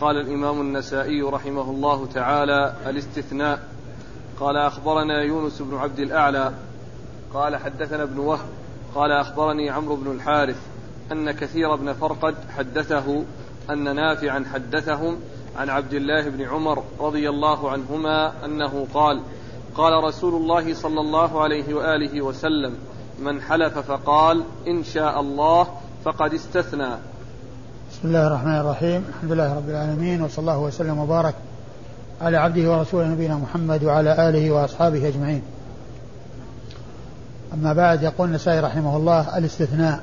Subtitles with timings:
[0.00, 3.68] قال الإمام النسائي رحمه الله تعالى الاستثناء.
[4.40, 6.52] قال أخبرنا يونس بن عبد الأعلى.
[7.34, 8.48] قال حدثنا ابن وهب.
[8.94, 10.56] قال أخبرني عمرو بن الحارث
[11.12, 13.24] أن كثير بن فرقد حدثه
[13.70, 15.18] أن نافعا حدثهم
[15.56, 19.22] عن عبد الله بن عمر رضي الله عنهما أنه قال
[19.74, 22.76] قال رسول الله صلى الله عليه وآله وسلم
[23.18, 25.68] من حلف فقال إن شاء الله
[26.04, 26.96] فقد استثنى.
[27.98, 29.04] بسم الله الرحمن الرحيم.
[29.08, 31.34] الحمد لله رب العالمين وصلى الله وسلم وبارك
[32.20, 35.42] على عبده ورسوله نبينا محمد وعلى آله وأصحابه أجمعين.
[37.54, 40.00] أما بعد يقول النسائي رحمه الله الاستثناء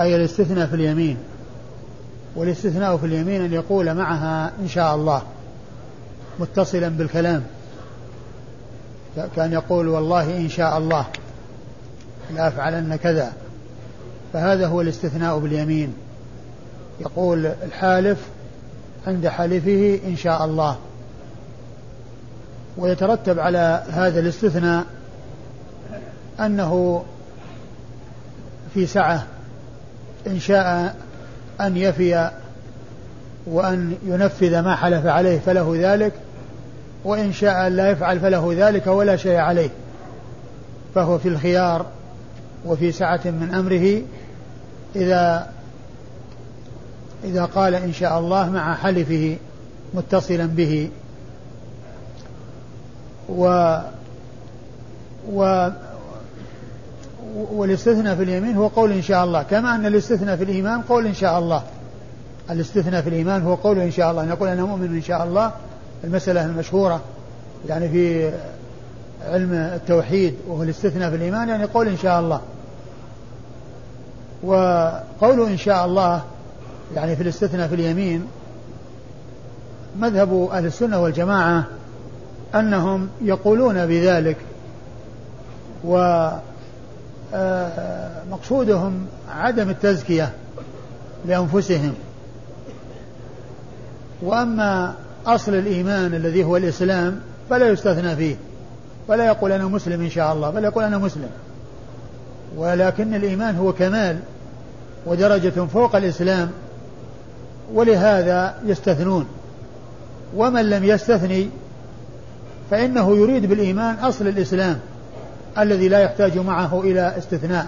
[0.00, 1.16] أي الاستثناء في اليمين.
[2.36, 5.22] والاستثناء في اليمين أن يقول معها إن شاء الله
[6.38, 7.42] متصلا بالكلام.
[9.36, 11.06] كأن يقول والله إن شاء الله
[12.34, 13.32] لأفعلن كذا.
[14.32, 15.94] فهذا هو الاستثناء باليمين.
[17.00, 18.18] يقول الحالف
[19.06, 20.76] عند حلفه إن شاء الله.
[22.76, 24.84] ويترتب على هذا الاستثناء
[26.40, 27.04] أنه
[28.74, 29.26] في سعة
[30.26, 30.96] إن شاء
[31.60, 32.30] أن يفي
[33.46, 36.12] وأن ينفذ ما حلف عليه فله ذلك
[37.04, 39.70] وإن شاء لا يفعل فله ذلك ولا شيء عليه.
[40.94, 41.86] فهو في الخيار
[42.66, 44.02] وفي سعة من أمره
[44.96, 45.50] إذا
[47.24, 49.36] إذا قال إن شاء الله مع حلفه
[49.94, 50.90] متصلا به.
[53.28, 53.76] و
[55.32, 55.70] و
[57.50, 61.14] والاستثناء في اليمين هو قول إن شاء الله كما أن الاستثناء في الإيمان قول إن
[61.14, 61.62] شاء الله.
[62.50, 65.52] الاستثناء في الإيمان هو قول إن شاء الله نقول أنا مؤمن إن شاء الله
[66.04, 67.00] المسألة المشهورة
[67.68, 68.32] يعني في
[69.28, 72.40] علم التوحيد وهو الاستثناء في الإيمان يعني قول إن شاء الله.
[74.42, 76.22] وقول إن شاء الله
[76.94, 78.26] يعني في الاستثناء في اليمين
[79.98, 81.64] مذهب أهل السنة والجماعة
[82.54, 84.36] أنهم يقولون بذلك
[85.84, 86.28] و
[88.30, 90.32] مقصودهم عدم التزكية
[91.26, 91.94] لأنفسهم.
[94.22, 94.94] وأما
[95.26, 97.20] أصل الإيمان الذي هو الإسلام
[97.50, 98.36] فلا يستثنى فيه
[99.08, 101.30] ولا يقول أنا مسلم إن شاء الله بل يقول أنا مسلم.
[102.56, 104.18] ولكن الإيمان هو كمال
[105.06, 106.50] ودرجة فوق الإسلام.
[107.74, 109.26] ولهذا يستثنون.
[110.36, 111.48] ومن لم يستثني
[112.70, 114.78] فإنه يريد بالإيمان أصل الإسلام
[115.58, 117.66] الذي لا يحتاج معه إلى استثناء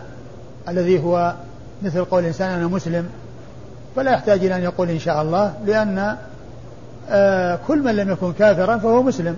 [0.69, 1.35] الذي هو
[1.83, 3.07] مثل قول الإنسان أنا مسلم
[3.97, 6.17] فلا يحتاج إلى أن يقول إن شاء الله لأن
[7.11, 9.37] آه كل من لم يكن كافرا فهو مسلم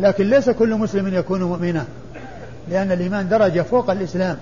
[0.00, 1.84] لكن ليس كل مسلم يكون مؤمنا
[2.70, 4.36] لأن الإيمان درجة فوق الإسلام.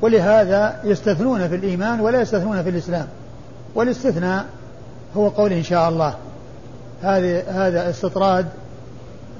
[0.00, 3.06] ولهذا يستثنون في الإيمان ولا يستثنون في الإسلام.
[3.74, 4.46] والاستثناء
[5.16, 6.14] هو قول إن شاء الله.
[7.02, 8.46] هذا هذا استطراد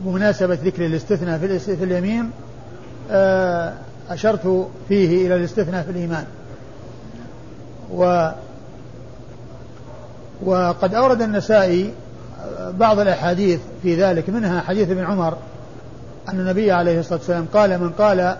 [0.00, 2.30] بمناسبة ذكر الاستثناء في اليمين
[3.10, 3.72] آه،
[4.10, 6.24] أشرت فيه إلى الاستثناء في الإيمان.
[7.92, 8.30] و
[10.42, 11.94] وقد أورد النسائي
[12.70, 15.36] بعض الأحاديث في ذلك منها حديث ابن عمر
[16.28, 18.36] أن النبي عليه الصلاة والسلام قال من قال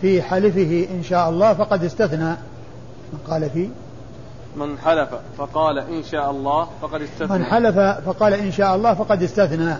[0.00, 2.30] في حلفه إن شاء الله فقد استثنى.
[3.12, 3.68] من قال في
[4.56, 5.08] من حلف
[5.38, 7.38] فقال إن شاء الله فقد استثنى.
[7.38, 9.74] من حلف فقال إن شاء الله فقد استثنى.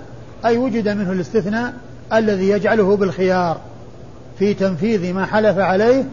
[0.44, 1.72] أي وجد منه الاستثناء
[2.12, 3.60] الذي يجعله بالخيار
[4.38, 6.04] في تنفيذ ما حلف عليه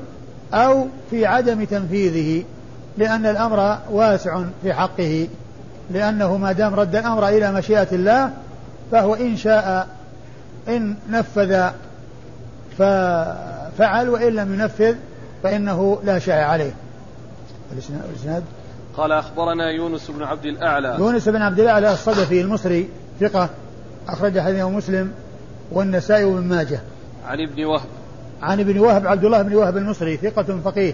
[0.54, 2.44] أو في عدم تنفيذه
[2.98, 5.28] لأن الأمر واسع في حقه
[5.92, 8.32] لأنه ما دام رد الأمر إلى مشيئة الله
[8.92, 9.88] فهو إن شاء
[10.68, 11.70] إن نفذ
[12.78, 14.96] ففعل وإن لم ينفذ
[15.44, 16.72] فإنه لا شيء عليه.
[17.74, 18.44] الإسناد
[18.98, 23.50] قال أخبرنا يونس بن عبد الأعلى يونس بن عبد الأعلى الصدفي المصري ثقة
[24.08, 25.12] أخرج حديثه مسلم
[25.72, 26.80] والنسائي وابن ماجه
[27.26, 27.88] عن ابن وهب
[28.42, 30.94] عن ابن وهب عبد الله بن وهب المصري ثقة فقيه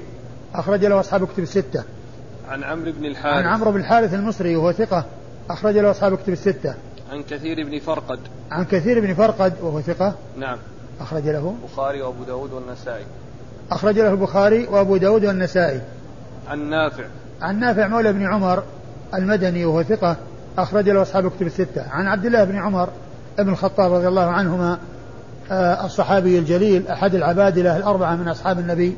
[0.55, 1.83] أخرج له أصحاب كتب الستة.
[2.49, 3.45] عن عمرو بن الحارث.
[3.45, 5.05] عن عمرو بن الحارث المصري وهو ثقة
[5.49, 6.75] أخرج له أصحاب كتب الستة.
[7.11, 8.19] عن كثير بن فرقد.
[8.51, 10.15] عن كثير بن فرقد وهو ثقة.
[10.37, 10.57] نعم.
[11.01, 11.55] أخرج له.
[11.63, 13.05] البخاري وأبو داود والنسائي.
[13.71, 15.81] أخرج له البخاري وأبو داود والنسائي.
[16.49, 17.03] عن نافع.
[17.41, 18.63] عن نافع مولى بن عمر
[19.13, 20.15] المدني وهو ثقة
[20.57, 21.83] أخرج له أصحاب كتب الستة.
[21.91, 22.89] عن عبد الله بن عمر
[23.39, 24.79] بن الخطاب رضي الله عنهما
[25.51, 28.97] آه، الصحابي الجليل أحد العبادلة الأربعة من أصحاب النبي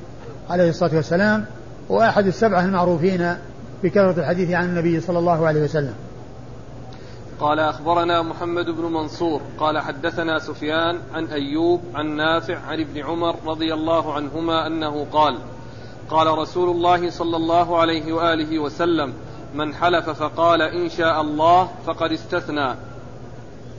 [0.49, 1.45] عليه الصلاة والسلام
[1.89, 3.35] وأحد السبعة المعروفين
[3.83, 5.93] بكثرة الحديث عن النبي صلى الله عليه وسلم
[7.39, 13.35] قال أخبرنا محمد بن منصور قال حدثنا سفيان عن أيوب عن نافع عن ابن عمر
[13.45, 15.37] رضي الله عنهما أنه قال
[16.09, 19.13] قال رسول الله صلى الله عليه وآله وسلم
[19.55, 22.75] من حلف فقال إن شاء الله فقد استثنى.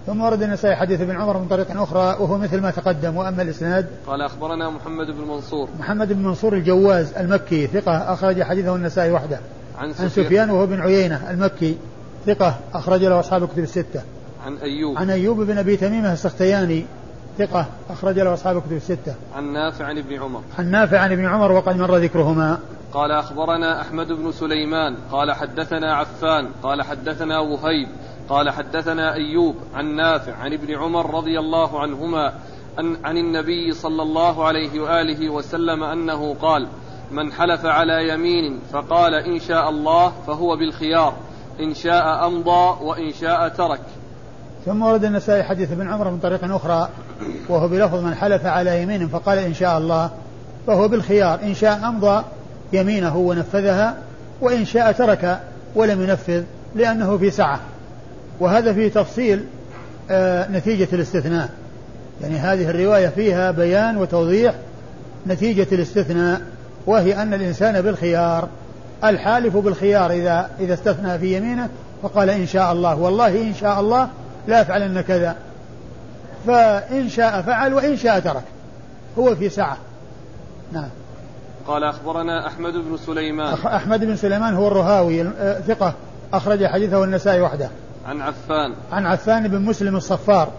[0.07, 3.87] ثم ورد النسائي حديث ابن عمر من طريق أخرى وهو مثل ما تقدم وأما الإسناد
[4.07, 5.69] قال أخبرنا محمد بن منصور.
[5.79, 9.41] محمد بن منصور الجواز المكي ثقة أخرج حديثه النسائي وحده.
[9.79, 10.51] عن عن سفيان.
[10.51, 11.77] وهو بن عيينة المكي
[12.27, 14.03] ثقة أخرج له أصحاب الكتب الستة.
[14.47, 14.99] عن أيوب.
[14.99, 16.85] عن أيوب بن أبي تميمة السختياني
[17.39, 19.15] ثقة أخرج له أصحاب الكتب الستة.
[19.37, 20.43] عن نافع عن ابن عمر.
[20.59, 22.59] عن نافع عن ابن عمر وقد مر ذكرهما.
[22.93, 27.89] قال أخبرنا أحمد بن سليمان قال حدثنا عفان قال حدثنا وهيب
[28.29, 32.33] قال حدثنا أيوب عن نافع عن ابن عمر رضي الله عنهما
[32.79, 36.69] أن عن النبي صلى الله عليه وآله وسلم أنه قال
[37.11, 41.15] من حلف على يمين فقال إن شاء الله فهو بالخيار
[41.61, 43.81] إن شاء أمضى وإن شاء ترك.
[44.67, 46.89] ثم ورد النسائي حديث ابن عمر من طريق أخرى
[47.49, 50.11] وهو بلفظ من حلف على يمين فقال إن شاء الله
[50.67, 52.25] فهو بالخيار إن شاء أمضى
[52.73, 53.95] يمينه ونفذها
[54.41, 55.41] وإن شاء ترك
[55.75, 56.43] ولم ينفذ
[56.75, 57.61] لأنه في سعة.
[58.41, 59.45] وهذا فيه تفصيل
[60.11, 61.49] آه نتيجة الاستثناء.
[62.23, 64.55] يعني هذه الرواية فيها بيان وتوضيح
[65.27, 66.41] نتيجة الاستثناء
[66.87, 68.49] وهي أن الإنسان بالخيار
[69.05, 71.69] الحالف بالخيار إذا إذا استثنى في يمينه
[72.03, 72.97] فقال إن شاء الله.
[72.97, 74.09] والله إن شاء الله
[74.49, 75.37] لا أفعلن كذا.
[76.47, 78.45] فإن شاء فعل وإن شاء ترك.
[79.19, 79.77] هو في سعة.
[80.73, 80.89] نعم.
[81.67, 83.55] قال أخبرنا أحمد بن سليمان.
[83.67, 85.95] أحمد بن سليمان هو الرهاوي آه، ثقة.
[86.33, 87.71] أخرج حديثه النسائي وحده.
[88.07, 88.75] عن عفان.
[88.93, 90.53] عن عفان بن مسلم الصفار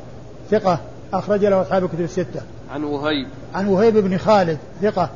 [0.52, 0.80] ثقة.
[1.14, 2.42] أخرج له أصحاب الكتب الستة.
[2.74, 3.28] عن وهيب.
[3.56, 5.10] عن وهيب بن خالد ثقة.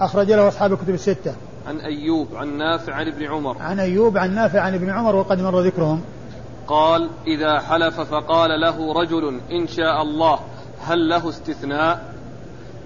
[0.00, 1.32] أخرج له أصحاب الكتب الستة.
[1.68, 3.56] عن أيوب عن نافع عن ابن عمر.
[3.60, 6.00] عن أيوب عن نافع عن ابن عمر وقد مر ذكرهم.
[6.68, 10.38] قال إذا حلف فقال له رجل إن شاء الله
[10.80, 12.14] هل له استثناء؟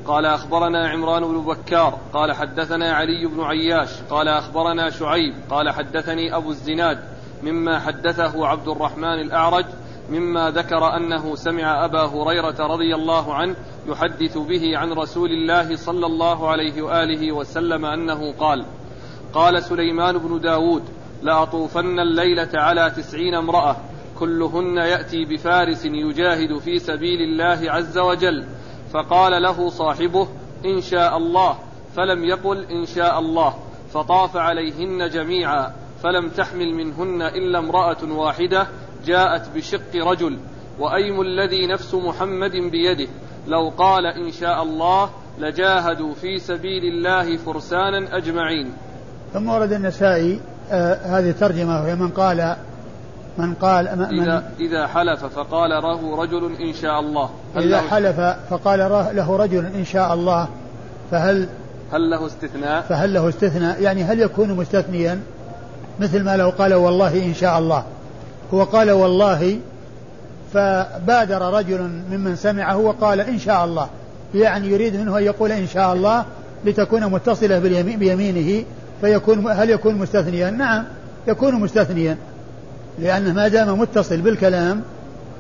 [0.07, 6.37] قال أخبرنا عمران بن بكار قال حدثنا علي بن عياش قال أخبرنا شعيب قال حدثني
[6.37, 6.99] أبو الزناد
[7.43, 9.65] مما حدثه عبد الرحمن الأعرج
[10.11, 16.07] مما ذكر أنه سمع أبا هريرة رضي الله عنه يحدث به عن رسول الله صلى
[16.07, 18.65] الله عليه وآله وسلم أنه قال
[19.35, 20.83] قال سليمان بن داود
[21.23, 23.77] لأطوفن الليلة على تسعين امرأة.
[24.19, 28.45] كلهن يأتي بفارس يجاهد في سبيل الله عز وجل.
[28.93, 30.29] فقال له صاحبه
[30.65, 31.59] إن شاء الله.
[31.97, 33.55] فلم يقل إن شاء الله.
[33.93, 35.73] فطاف عليهن جميعا.
[36.03, 38.67] فلم تحمل منهن إلا امرأة واحدة.
[39.07, 40.39] جاءت بشق رجل.
[40.79, 43.09] وأيم الذي نفس محمد بيده.
[43.47, 48.73] لو قال إن شاء الله لجاهدوا في سبيل الله فرسانا أجمعين.
[49.33, 50.41] ثم ورد النسائي
[50.73, 52.57] آه هذه الترجمة وهي من قال
[53.39, 57.31] من قال من إذا, إذا حلف فقال له رجل إن شاء الله.
[57.57, 58.21] إذا حلف
[58.51, 58.79] فقال
[59.17, 60.49] له رجل إن شاء الله
[61.11, 61.49] فهل
[61.93, 65.21] هل له استثناء؟ فهل له استثناء؟ يعني هل يكون مستثنيا؟
[66.01, 67.85] مثل ما لو قال والله إن شاء الله.
[68.55, 69.59] هو قال والله
[70.53, 73.89] فبادر رجل ممن سمعه وقال إن شاء الله.
[74.35, 76.25] يعني يريد منه أن يقول إن شاء الله
[76.65, 77.59] لتكون متصلة
[77.97, 78.65] بيمينه.
[79.01, 80.85] فيكون هل يكون مستثنيا؟ نعم
[81.27, 82.17] يكون مستثنيا.
[82.99, 84.83] لأنه ما دام متصل بالكلام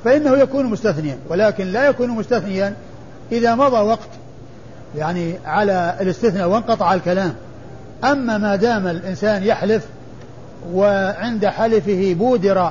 [0.04, 1.18] فإنه يكون مستثنيا.
[1.28, 2.74] ولكن لا يكون مستثنيا
[3.32, 4.08] إذا مضى وقت
[4.96, 7.34] يعني على الاستثناء وانقطع الكلام.
[8.04, 9.86] أما ما دام الإنسان يحلف
[10.72, 12.70] وعند حلفه بودر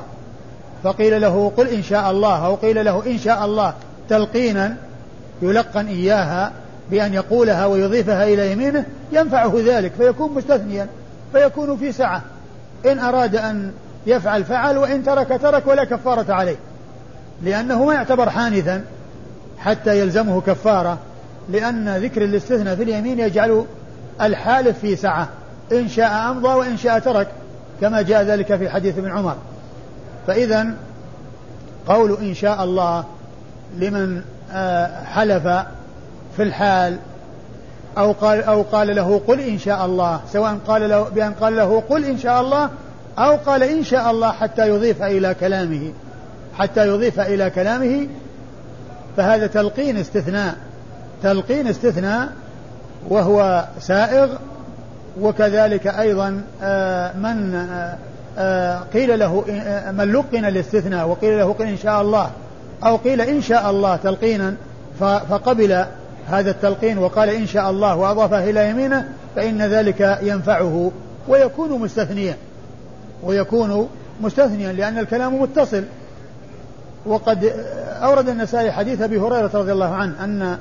[0.84, 3.74] فقيل له قل إن شاء الله أو قيل له إن شاء الله
[4.10, 4.75] تلقينا
[5.41, 6.51] يلقن إياها
[6.91, 10.88] بأن يقولها ويضيفها إلى يمينه ينفعه ذلك فيكون مستثنيا
[11.32, 12.22] فيكون في سعة.
[12.86, 13.72] إن أراد أن
[14.08, 16.56] يفعل فعل وإن ترك ترك ولا كفارة عليه.
[17.44, 18.84] لأنه ما يعتبر حانثا
[19.60, 20.98] حتى يلزمه كفارة
[21.50, 23.65] لأن ذكر الاستثناء في اليمين يجعل
[24.22, 25.27] الحالف في سعة.
[25.72, 27.27] إن شاء أمضى وإن شاء ترك
[27.82, 29.36] كما جاء ذلك في حديث ابن عمر.
[30.27, 30.67] فإذا
[31.88, 33.06] قول إن شاء الله
[33.77, 35.48] لمن آه، حلف
[36.38, 36.98] في الحال
[37.98, 41.84] أو قال أو قال له قل إن شاء الله سواء قال له بأن قال له
[41.89, 42.70] قل إن شاء الله
[43.20, 45.91] أو قال إن شاء الله حتى يضيف إلى كلامه.
[46.58, 48.08] حتى يضيف إلى كلامه
[49.17, 50.56] فهذا تلقين استثناء.
[51.24, 52.29] تلقين استثناء
[53.10, 54.29] وهو سائغ
[55.22, 57.98] وكذلك أيضا آه، من آه،
[58.38, 59.44] آه، قيل له
[59.98, 62.29] من لقن الاستثناء وقيل له قل إن شاء الله
[62.86, 64.56] أو قيل إن شاء الله تلقينا
[65.00, 65.86] فقبل
[66.27, 70.91] هذا التلقين وقال إن شاء الله وأضافه إلى يمينه فإن ذلك ينفعه
[71.27, 72.36] ويكون مستثنيا
[73.24, 73.89] ويكون
[74.22, 75.84] مستثنيا لأن الكلام متصل.
[77.05, 77.53] وقد
[78.03, 80.57] أورد النسائي حديث أبي هريرة رضي الله عنه أن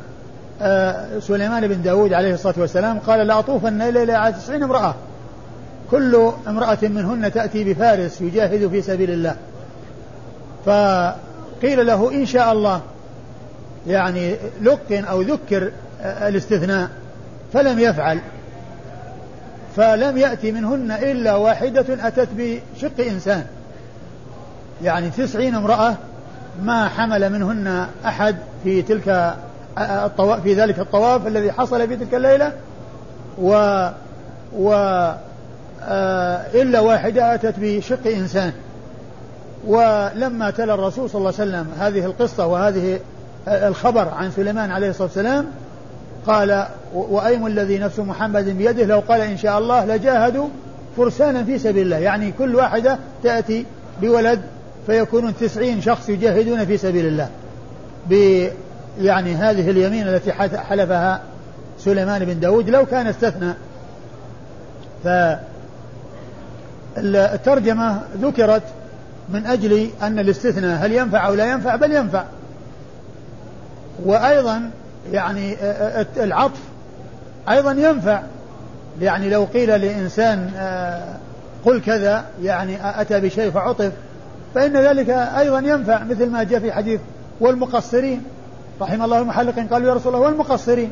[0.63, 4.95] آه، سليمان بن داود عليه الصلاة والسلام قال لأطوفن الليلة على تسعين امرأة.
[5.91, 9.37] كل امرأة منهن تأتي بفارس يجاهد في سبيل الله.
[10.67, 12.81] فقيل له إن شاء الله
[13.87, 15.71] يعني لقن أو ذكر
[16.03, 16.89] الاستثناء
[17.53, 18.19] فلم يفعل.
[19.77, 23.47] فلم يأتي منهن إلا واحدة أتت بشق إنسان.
[24.83, 25.95] يعني تسعين امرأة
[26.63, 29.35] ما حمل منهن أحد في تلك
[29.79, 32.53] الطواف في ذلك الطواف الذي حصل في تلك الليلة
[33.39, 33.53] و
[34.59, 34.73] و
[35.89, 38.53] آه، إلا واحدة أتت بشق إنسان.
[39.67, 42.99] ولما تلا الرسول صلى الله عليه وسلم هذه القصة وهذه
[43.49, 45.47] الخبر عن سليمان عليه الصلاة والسلام
[46.27, 50.49] قال وأيم الذي نفس محمد بيده؟ لو قال إن شاء الله لجاهدوا
[50.97, 51.97] فرسانا في سبيل الله.
[51.97, 53.67] يعني كل واحدة تأتي
[54.01, 54.41] بولد
[54.87, 57.29] فيكونون تسعين شخص يجاهدون في سبيل الله.
[58.11, 58.13] ب
[59.01, 61.21] يعني هذه اليمين التي حلفها
[61.79, 63.53] سليمان بن داود لو كان استثنى.
[66.97, 68.63] فالترجمة ذكرت
[69.29, 72.25] من أجل أن الاستثناء هل ينفع أو لا ينفع؟ بل ينفع.
[74.05, 74.71] وأيضا
[75.13, 75.57] يعني
[76.17, 76.61] العطف
[77.49, 78.23] أيضا ينفع.
[79.01, 80.51] يعني لو قيل لإنسان
[81.65, 83.93] قل كذا يعني أتى بشيء فعطف
[84.55, 87.01] فإن ذلك أيضا ينفع مثل ما جاء في حديث
[87.41, 88.23] والمقصرين.
[88.81, 90.91] رحم الله المحلقين قالوا يا رسول الله والمقصرين.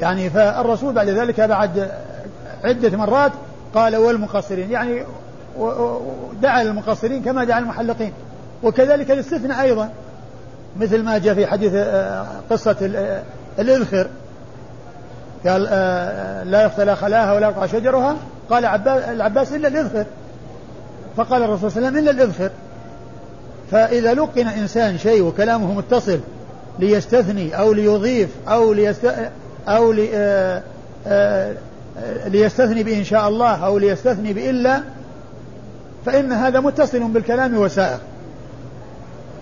[0.00, 1.90] يعني فالرسول بعد ذلك بعد
[2.64, 3.32] عدة مرات
[3.74, 4.70] قال والمقصرين.
[4.70, 5.02] يعني
[6.42, 8.12] دعا للمقصرين كما دعا المحلقين.
[8.62, 9.88] وكذلك الاستثناء أيضا.
[10.76, 13.22] مثل ما جاء في حديث آه، قصة آه،
[13.58, 14.06] الإذخر
[15.46, 18.16] قال آه، لا يقتل خلاها ولا يقطع شجرها.
[18.50, 20.04] قال العباس إلا الإذخر
[21.16, 22.50] فقال الرسول صلى الله عليه وسلم إلا الإذخر
[23.70, 26.20] فإذا لقن إنسان شيء وكلامه متصل
[26.78, 29.14] ليستثني أو ليضيف أو ليست
[29.68, 30.62] أو لي
[32.26, 34.80] ليستثني بإن شاء الله أو ليستثني بإلا
[36.06, 37.98] فإن هذا متصل بالكلام وسائر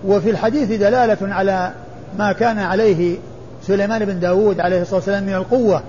[0.05, 1.73] وفي الحديث دلالة على
[2.19, 3.17] ما كان عليه
[3.67, 5.83] سليمان بن داود عليه الصلاة والسلام من القوة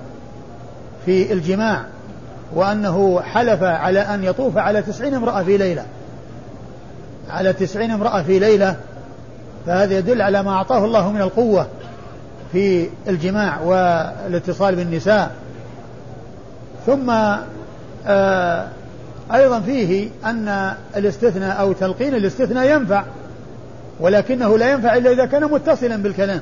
[1.06, 1.82] في الجماع
[2.56, 5.86] وأنه حلف على أن يطوف على تسعين امرأة في ليلة.
[7.30, 8.76] على تسعين امرأة في ليلة
[9.66, 11.68] فهذا يدل على ما أعطاه الله من القوة
[12.52, 15.32] في الجماع والاتصال بالنساء.
[16.86, 17.14] ثم
[18.08, 18.68] آه
[19.34, 23.04] أيضا فيه أن الاستثناء أو تلقين الاستثناء ينفع.
[24.00, 26.42] ولكنه لا ينفع إلا إذا كان متصلا بالكلام.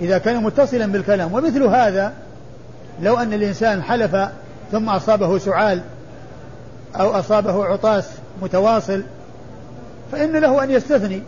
[0.00, 1.34] إذا كان متصلا بالكلام.
[1.34, 2.12] ومثل هذا
[3.02, 4.16] لو أن الإنسان حلف
[4.72, 5.80] ثم أصابه سعال
[7.00, 8.08] أو أصابه عطاس
[8.42, 9.02] متواصل
[10.12, 11.22] فإن له أن يستثني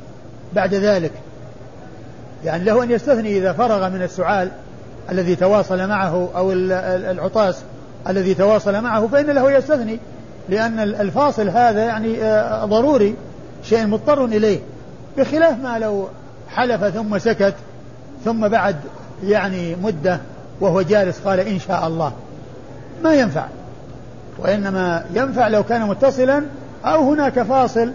[0.53, 1.13] بعد ذلك.
[2.45, 4.51] يعني له أن يستثني إذا فرغ من السعال
[5.11, 7.63] الذي تواصل معه أو العطاس
[8.09, 9.99] الذي تواصل معه فإن له يستثني
[10.49, 13.15] لأن الفاصل هذا يعني آه، ضروري.
[13.65, 14.61] شيء مضطر إليه
[15.19, 16.09] بخلاف ما لو
[16.49, 17.55] حلف ثم سكت
[18.25, 18.77] ثم بعد
[19.25, 20.21] يعني مدة
[20.61, 22.13] وهو جالس قال إن شاء الله.
[23.05, 23.47] ما ينفع.
[24.39, 26.45] وإنما ينفع لو كان متصلا
[26.85, 27.93] أو هناك فاصل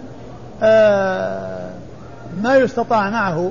[0.62, 1.70] آه
[2.42, 3.50] ما يستطاع معه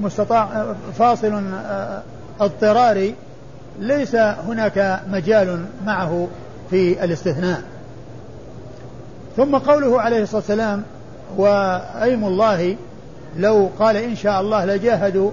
[0.00, 2.02] مستطاع فاصل آه
[2.40, 3.14] اضطراري
[3.78, 6.28] ليس هناك مجال معه
[6.70, 7.62] في الاستثناء.
[9.36, 10.82] ثم قوله عليه الصلاة والسلام
[11.36, 12.76] وأيم الله
[13.38, 15.30] لو قال إن شاء الله لجاهدوا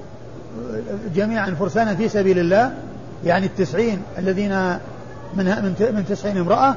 [1.16, 2.72] جميعا فرسانا في سبيل الله
[3.26, 4.78] يعني التسعين الذين
[5.36, 5.46] من
[5.80, 6.76] من تسعين امرأة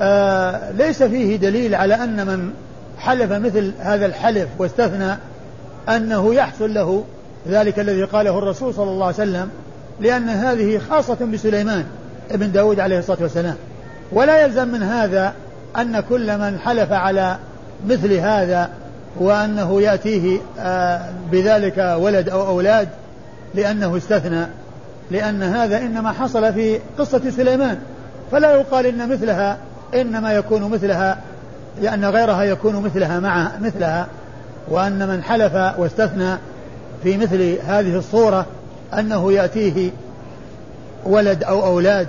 [0.00, 2.50] آه ليس فيه دليل على أن من
[2.98, 5.16] حلف مثل هذا الحلف واستثنى
[5.88, 7.04] أنه يحصل له
[7.48, 9.50] ذلك الذي قاله الرسول صلى الله عليه وسلم
[10.00, 11.84] لأن هذه خاصة بسليمان
[12.30, 13.56] ابن داود عليه الصلاة والسلام.
[14.12, 15.32] ولا يلزم من هذا
[15.76, 17.36] أن كل من حلف على
[17.88, 18.70] مثل هذا
[19.16, 21.00] وأنه يأتيه آه،
[21.32, 22.88] بذلك ولد أو أولاد
[23.54, 24.46] لأنه استثنى
[25.10, 27.78] لأن هذا إنما حصل في قصة سليمان.
[28.32, 29.56] فلا يقال إن مثلها
[29.94, 31.18] إنما يكون مثلها
[31.82, 34.06] لأن غيرها يكون مثلها مع مثلها
[34.68, 36.36] وأن من حلف واستثنى
[37.02, 38.46] في مثل هذه الصورة
[38.98, 39.90] أنه يأتيه
[41.04, 42.06] ولد أو أولاد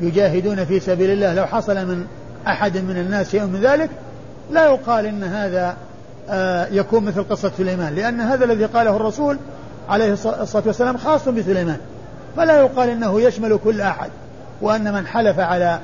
[0.00, 1.34] يجاهدون في سبيل الله.
[1.34, 2.06] لو حصل من
[2.46, 3.90] أحد من الناس شيء من ذلك
[4.50, 5.76] لا يقال إن هذا
[6.30, 9.38] آه، يكون مثل قصة سليمان لأن هذا الذي قاله الرسول
[9.88, 11.78] عليه الصلاة والسلام خاص بسليمان.
[12.36, 14.10] فلا يقال إنه يشمل كل أحد
[14.60, 15.80] وأن من حلف على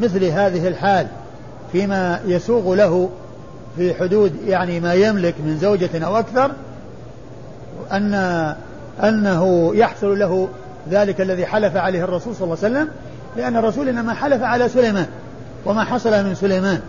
[0.00, 1.06] مثل هذه الحال
[1.72, 3.10] فيما يسوغ له
[3.76, 6.50] في حدود يعني ما يملك من زوجة أو أكثر
[7.92, 8.14] أن
[9.04, 10.48] أنه يحصل له
[10.90, 12.88] ذلك الذي حلف عليه الرسول صلى الله عليه وسلم
[13.36, 15.06] لأن الرسول إنما حلف على سليمان
[15.64, 16.80] وما حصل من سليمان.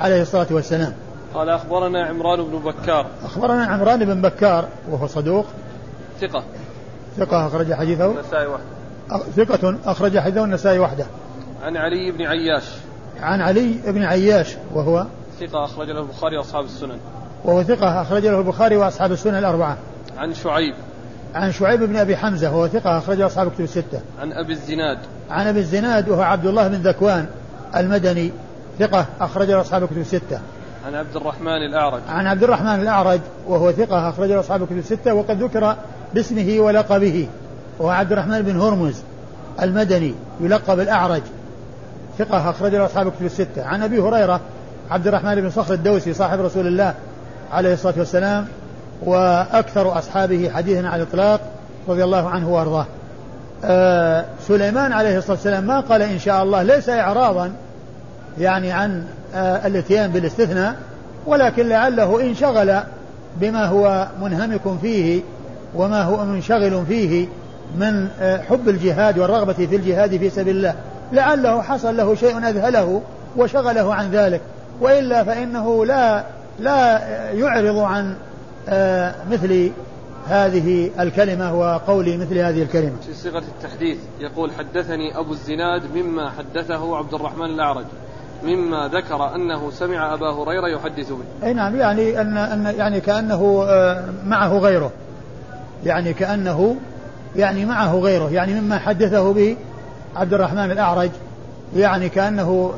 [0.00, 0.92] عليه الصلاة والسلام.
[1.34, 3.06] قال أخبرنا عمران بن بكار.
[3.24, 5.46] أخبرنا عمران بن بكار وهو صدوق.
[6.20, 6.44] ثقة.
[7.16, 8.10] ثقة أخرج حديثه.
[8.10, 8.64] النسائي وحده
[9.36, 11.06] ثقة أخرج حديثه النسائي وحده.
[11.62, 12.64] عن علي بن عياش.
[13.20, 15.06] عن علي بن عياش وهو
[15.40, 16.98] ثقة أخرج له البخاري وأصحاب السنن.
[17.44, 19.76] وهو ثقة أخرج له البخاري وأصحاب السنن الأربعة.
[20.18, 20.74] عن شعيب.
[21.34, 24.00] عن شعيب بن أبي حمزة وهو ثقة أخرج أصحاب الكتب الستة.
[24.20, 24.98] عن أبي الزناد.
[25.30, 27.26] عن أبي الزناد وهو عبد الله بن ذكوان
[27.76, 28.32] المدني.
[28.78, 30.40] ثقة أخرج له أصحاب الكتب الستة.
[30.86, 32.00] عن عبد الرحمن الأعرج.
[32.08, 35.76] عن عبد الرحمن الأعرج وهو ثقة أخرج له أصحاب الكتب الستة وقد ذكر
[36.14, 37.28] باسمه ولقبه
[37.78, 39.02] وهو عبد الرحمن بن هرمز
[39.62, 41.22] المدني يلقب الأعرج.
[42.18, 43.64] ثقة أخرج له أصحاب الكتب الستة.
[43.64, 44.40] عن أبي هريرة
[44.90, 46.94] عبد الرحمن بن صخر الدوسي صاحب رسول الله
[47.52, 48.46] عليه الصلاة والسلام
[49.02, 51.40] وأكثر أصحابه حديثا على الإطلاق
[51.88, 52.86] رضي الله عنه وأرضاه.
[53.64, 57.52] آه سليمان عليه الصلاة والسلام ما قال إن شاء الله ليس إعراضا
[58.38, 60.76] يعني عن آه الاتيان بالاستثناء
[61.26, 62.80] ولكن لعله انشغل
[63.40, 65.22] بما هو منهمك فيه
[65.74, 67.28] وما هو منشغل فيه
[67.78, 70.74] من آه حب الجهاد والرغبة في الجهاد في سبيل الله.
[71.12, 73.02] لعله حصل له شيء أذهله
[73.36, 74.40] وشغله عن ذلك.
[74.80, 76.24] وإلا فإنه لا
[76.60, 76.98] لا
[77.32, 78.14] يعرض عن
[78.68, 79.70] آه مثل
[80.28, 82.92] هذه الكلمة وقول مثل هذه الكلمة.
[83.06, 87.84] في صيغة التحديث يقول حدثني أبو الزناد مما حدثه عبد الرحمن الأعرج.
[88.46, 91.46] مما ذكر أنه سمع أبا هريرة يحدث به.
[91.46, 93.66] أي نعم يعني أن, أن يعني كأنه
[94.26, 94.90] معه غيره.
[95.84, 96.76] يعني كأنه
[97.36, 98.30] يعني معه غيره.
[98.30, 99.56] يعني مما حدثه به
[100.16, 101.10] عبد الرحمن الأعرج
[101.76, 102.72] يعني كأنه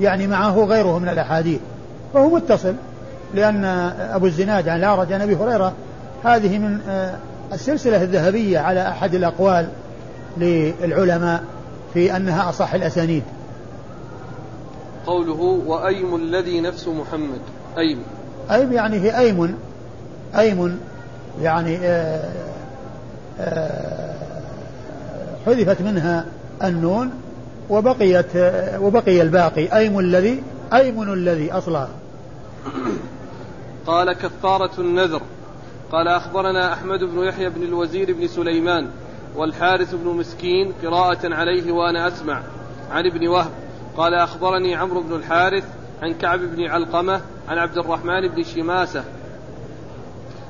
[0.00, 1.60] يعني معه غيره من الأحاديث.
[2.14, 2.74] فهو متصل
[3.34, 3.64] لأن
[4.14, 5.72] أبو الزناد عن الأعرج عن أبي هريرة
[6.24, 6.80] هذه من
[7.52, 9.68] السلسلة الذهبية على أحد الأقوال
[10.36, 11.42] للعلماء
[11.94, 13.22] في أنها أصح الأسانيد.
[15.06, 17.40] قوله وأيم الذي نفس محمد.
[17.78, 18.02] أيم.
[18.50, 19.54] أيم يعني هي أيم.
[20.38, 20.80] أيم
[21.42, 22.30] يعني آآ
[23.40, 24.14] آآ
[25.46, 26.26] حذفت منها
[26.64, 27.10] النون
[27.70, 28.36] وبقيت
[28.80, 29.76] وبقي الباقي.
[29.76, 31.88] أيم الذي أيمن الذي أصلها.
[33.86, 35.22] قال كفارة النذر.
[35.92, 38.86] قال أخبرنا أحمد بن يحيى بن الوزير بن سليمان
[39.36, 42.42] والحارث بن مسكين قراءة عليه وأنا أسمع.
[42.90, 43.50] عن ابن وهب.
[43.96, 45.64] قال أخبرني عمرو بن الحارث
[46.02, 49.04] عن كعب بن علقمة عن عبد الرحمن بن شماسة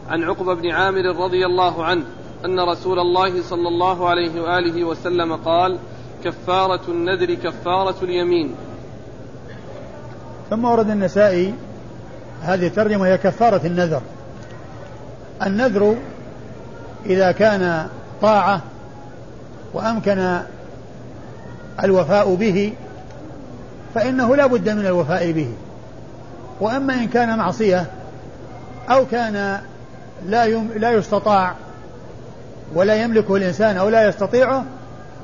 [0.08, 2.04] عن عقبة بن عامر رضي الله عنه
[2.44, 5.78] أن رسول الله صلى الله عليه وآله وسلم قال
[6.24, 8.54] كفارة النذر كفارة اليمين.
[10.50, 11.54] ثم ورد النسائي
[12.42, 14.02] هذه الترجمة هي كفارة النذر.
[15.46, 15.96] النذر
[17.06, 17.88] إذا كان
[18.22, 18.60] طاعة
[19.74, 20.40] وأمكن
[21.84, 22.72] الوفاء به
[23.94, 25.48] فإنه لا بد من الوفاء به.
[26.60, 27.86] وأما إن كان معصية
[28.90, 29.60] أو كان
[30.26, 31.54] لا يم لا يستطاع
[32.74, 34.64] ولا يملكه الإنسان أو لا يستطيعه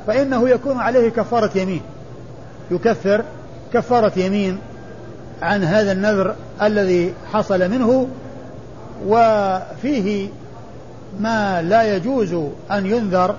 [0.06, 1.82] فإنه يكون عليه كفارة يمين.
[2.70, 3.24] يكفر
[3.72, 4.58] كفارة يمين
[5.42, 8.08] عن هذا النذر الذي حصل منه
[9.06, 10.28] وفيه
[11.20, 12.32] ما لا يجوز
[12.70, 13.34] أن ينذر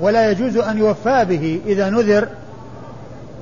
[0.00, 2.28] ولا يجوز أن يوفى به إذا نذر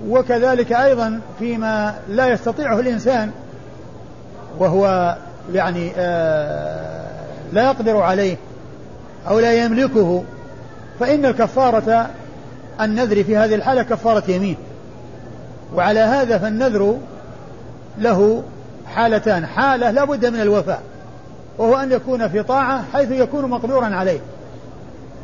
[0.09, 3.31] وكذلك أيضا فيما لا يستطيعه الإنسان
[4.59, 5.17] وهو
[5.53, 7.13] يعني آه
[7.53, 8.37] لا يقدر عليه
[9.29, 10.25] أو لا يملكه
[11.01, 12.11] فإن الكفارة
[12.81, 14.57] النذر في هذه الحالة كفارة يمين.
[15.75, 16.99] وعلى هذا فالنذر
[17.99, 18.43] له
[18.87, 19.47] حالتان.
[19.47, 20.83] حالة لا بد من الوفاء
[21.59, 24.21] وهو أن يكون في طاعة حيث يكون مقدورا عليه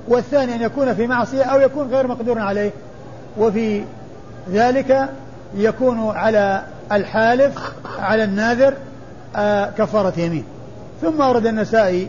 [0.09, 2.71] والثاني أن يكون في معصية أو يكون غير مقدور عليه
[3.39, 3.85] وفي
[4.53, 5.09] ذلك
[5.55, 8.75] يكون على الحالف على الناذر
[9.37, 10.45] آه كفارة يمين.
[11.03, 12.09] ثم أورد النسائي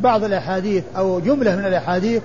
[0.00, 2.22] بعض الأحاديث أو جملة من الأحاديث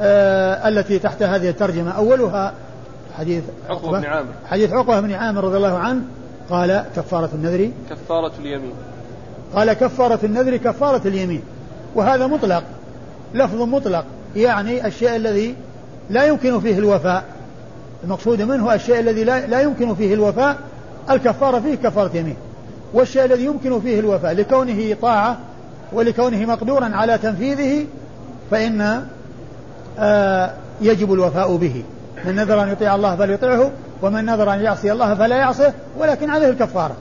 [0.00, 1.90] آه التي تحت هذه الترجمة.
[1.90, 2.52] أولها
[3.18, 4.28] حديث عقبة بن عامر.
[4.50, 6.02] حديث عقبة بن عامر رضي الله عنه
[6.50, 7.70] قال كفارة النذر.
[7.90, 8.72] كفارة اليمين.
[9.54, 11.42] قال كفارة النذر كفارة اليمين.
[11.94, 12.62] وهذا مطلق
[13.34, 14.04] لفظ مطلق
[14.36, 15.54] يعني الشيء الذي
[16.10, 17.24] لا يمكن فيه الوفاء.
[18.04, 20.56] المقصود منه الشيء الذي لا, لا يمكن فيه الوفاء
[21.10, 22.36] الكفارة فيه كفارة يمين.
[22.94, 25.38] والشيء الذي يمكن فيه الوفاء لكونه طاعة
[25.92, 27.86] ولكونه مقدورا على تنفيذه
[28.50, 29.04] فإن
[29.98, 31.84] آه يجب الوفاء به.
[32.24, 33.70] من نذر أن يطيع الله فليطيعه
[34.02, 36.96] ومن نذر أن يعصي الله فلا يعصه ولكن عليه الكفارة.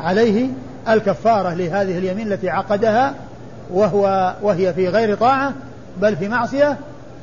[0.00, 0.48] عليه
[0.88, 3.14] الكفارة لهذه اليمين التي عقدها
[3.70, 5.52] وهو وهي في غير طاعة
[6.00, 6.76] بل في معصية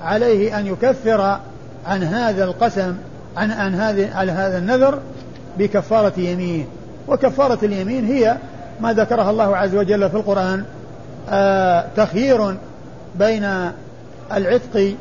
[0.04, 1.39] عليه أن يكفر
[1.86, 2.96] عن هذا القسم
[3.38, 5.00] عن عن هذه على هذا النذر
[5.58, 6.67] بكفارة يمين
[7.08, 8.38] وكفارة اليمين هي
[8.82, 10.63] ما ذكرها الله عز وجل في القرآن
[11.30, 12.56] آه تخيير
[13.15, 13.72] بين
[14.34, 14.96] العتق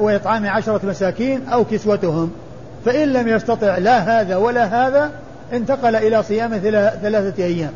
[0.00, 2.32] وإطعام عشرة مساكين أو كسوتهم.
[2.84, 5.10] فإن لم يستطع لا هذا ولا هذا
[5.52, 6.58] انتقل إلى صيام
[7.02, 7.72] ثلاثة أيام.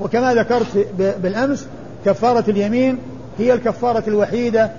[0.00, 1.66] وكما ذكرت بالأمس
[2.06, 2.98] كفارة اليمين
[3.38, 4.70] هي الكفارة الوحيدة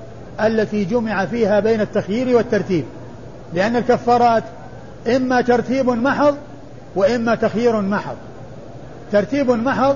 [0.42, 2.86] التي جمع فيها بين التخيير والترتيب.
[3.54, 4.44] لأن الكفارات
[5.16, 6.36] إما ترتيب محض
[6.96, 8.16] وإما تخيير محض.
[9.12, 9.96] ترتيب محض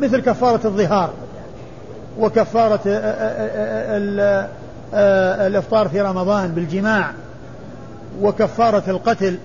[0.00, 1.10] مثل كفارة الظهار
[2.18, 2.80] وكفارة
[5.46, 7.10] الإفطار في رمضان بالجماع
[8.20, 9.38] وكفارة القتل.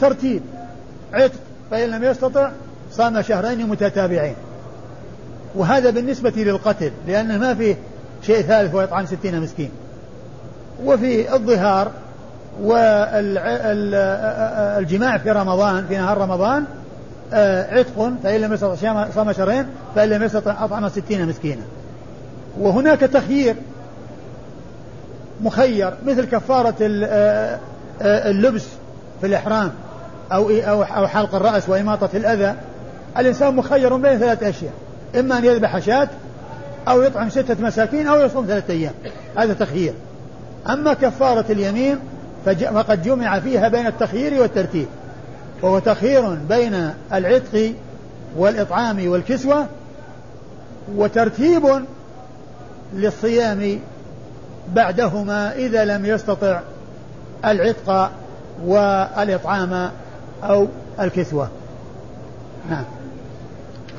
[0.00, 0.42] ترتيب.
[1.12, 1.34] عتق.
[1.70, 2.50] فإن لم يستطع
[2.92, 4.34] صام شهرين متتابعين.
[5.54, 7.76] وهذا بالنسبة للقتل لأنه ما فيه
[8.26, 9.70] شيء ثالث وإطعام ستين مسكين.
[10.84, 11.90] وفي الظهار
[12.62, 13.98] والجماع
[15.18, 16.64] في رمضان في نهار رمضان
[17.32, 21.62] آه، عتق فإن لم يستطع صام شهرين فإن لم يستطع أطعم ستين مسكينا.
[22.58, 23.56] وهناك تخيير
[25.40, 27.58] مخير مثل كفارة آه،
[28.02, 28.64] آه، اللبس
[29.20, 29.70] في الإحرام
[30.32, 32.54] أو أو حلق الرأس وإماطة الأذى.
[33.18, 34.72] الإنسان مخير بين ثلاث أشياء
[35.18, 36.08] إما أن يذبح شاة
[36.88, 38.92] أو يطعم ستة مساكين أو يصوم ثلاثة أيام.
[39.36, 39.94] هذا تخيير.
[40.68, 41.98] أما كفارة اليمين
[42.46, 44.86] فقد جمع فيها بين التخيير والترتيب.
[45.62, 47.72] وهو تخيير بين العتق
[48.36, 49.66] والإطعام والكسوة
[50.96, 51.84] وترتيب
[52.94, 53.78] للصيام
[54.74, 56.60] بعدهما إذا لم يستطع
[57.44, 58.10] العتق
[58.64, 59.90] والإطعام
[60.42, 60.66] أو
[61.00, 61.48] الكسوة.
[62.70, 62.84] نعم.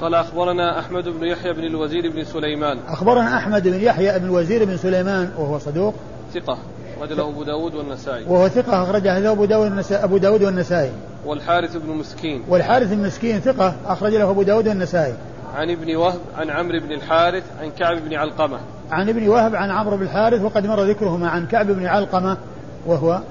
[0.02, 2.78] قال أخبرنا أحمد بن يحيى بن الوزير بن سليمان.
[2.88, 5.94] أخبرنا أحمد بن يحيى بن الوزير بن سليمان وهو صدوق.
[6.34, 6.58] ثقة
[6.98, 8.26] أخرج له أبو داود والنسائي.
[8.28, 10.92] وهو ثقة أخرج له أبو داود أبو داود والنسائي.
[11.26, 12.44] والحارث بن مسكين.
[12.50, 15.14] والحارث بن مسكين ثقة أخرج له أبو داود والنسائي.
[15.56, 18.60] عن ابن وهب عن عمرو بن الحارث عن كعب بن علقمة.
[18.92, 22.38] عن ابن وهب عن عمرو بن الحارث وقد مر ذكرهما عن كعب بن علقمة
[22.86, 23.22] وهو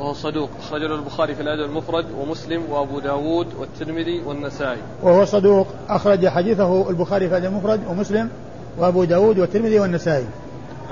[0.00, 0.50] وهو صدوق.
[0.58, 4.78] أخرج له البخاري في الأدب المفرد ومسلم وأبو داود والترمذي والنسائي.
[5.02, 5.66] وهو صدوق.
[5.88, 8.30] أخرج حديثه البخاري في الأدب المفرد ومسلم
[8.78, 10.26] وأبو داود والترمذي والنسائي.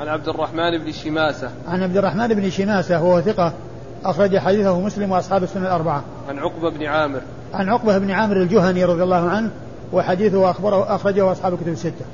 [0.01, 1.51] عن عبد الرحمن بن شماسة.
[1.69, 3.53] عن عبد الرحمن بن شماسة وهو ثقة.
[4.05, 6.05] أخرج حديثه مسلم وأصحاب السنة الأربعة.
[6.29, 7.21] عن عقبة بن عامر.
[7.55, 9.51] عن عقبة بن عامر الجهني رضي الله عنه
[9.93, 12.05] وحديثه أخبره أخرجه أصحاب الكتب الستة.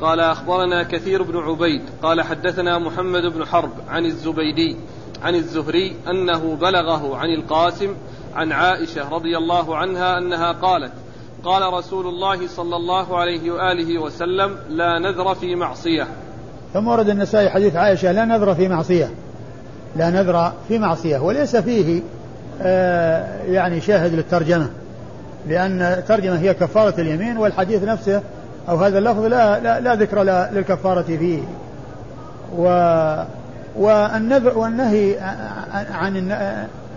[0.00, 1.82] قال أخبرنا كثير بن عبيد.
[2.02, 4.76] قال حدثنا محمد بن حرب عن الزبيدي.
[5.22, 7.94] عن الزهري أنه بلغه عن القاسم
[8.36, 10.92] عن عائشة رضي الله عنها أنها قالت
[11.44, 16.06] قال رسول الله صلى الله عليه وآله وسلم لا نذر في معصية.
[16.74, 19.10] ثم ورد النسائي حديث عائشة لا نذر في معصية.
[19.96, 21.18] لا نذر في معصية.
[21.18, 22.02] وليس فيه
[22.62, 24.70] آه يعني شاهد للترجمة
[25.48, 28.22] لأن الترجمة هي كفارة اليمين والحديث نفسه
[28.68, 31.42] أو هذا اللفظ لا, لا, لا ذكر للكفارة فيه.
[32.56, 32.68] و
[33.78, 35.18] والنذر والنهي
[35.92, 36.32] عن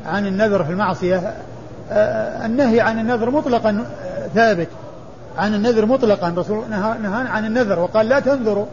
[0.06, 1.34] عن النذر في المعصية
[2.46, 3.86] النهي عن النذر مطلقا
[4.36, 4.68] ثابت.
[5.38, 8.66] عن النذر مطلقا رسول نهى, عن النذر وقال لا تنذروا.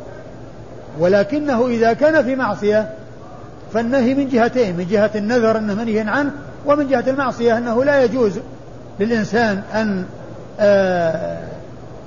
[0.98, 2.90] ولكنه إذا كان في معصية
[3.74, 6.30] فالنهي من جهتين من جهة النذر أنه منهي عنه
[6.66, 8.38] ومن جهة المعصية أنه لا يجوز
[9.00, 10.04] للإنسان أن
[10.60, 11.36] آآ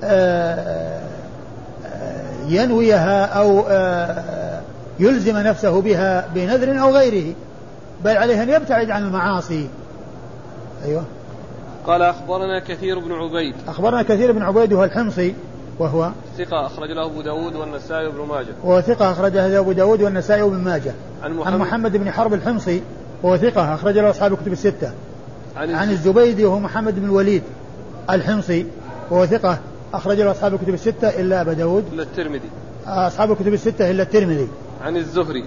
[0.04, 1.02] آآ
[2.48, 3.66] ينويها أو
[5.00, 7.34] يلزم نفسه بها بنذر أو غيره
[8.06, 9.68] بل عليه أن يبتعد عن المعاصي.
[10.86, 11.04] أيوه.
[11.88, 13.56] قال أخبرنا كثير بن عبيد.
[13.68, 15.36] أخبرنا كثير بن عبيد وهو الحمصي
[15.80, 18.54] وهو ثقة أخرج له أبو داود والنسائي وابن ماجه.
[18.64, 20.94] وهو ثقة أخرج له أبو داود والنسائي وابن ماجه.
[21.24, 21.98] عن محمد, عن محمد.
[21.98, 22.82] بن حرب الحمصي
[23.24, 24.92] وهو ثقة أخرج له أصحاب الكتب الستة.
[25.58, 27.44] عن, عن الزبيدي وهو محمد بن الوليد
[28.10, 28.66] الحمصي
[29.12, 29.60] وهو ثقة
[29.94, 31.86] أخرج له أصحاب الكتب الستة إلا أبا داود.
[31.94, 32.50] إلا الترمذي.
[32.88, 34.48] أصحاب الكتب الستة إلا الترمذي.
[34.82, 35.46] عن الزهري.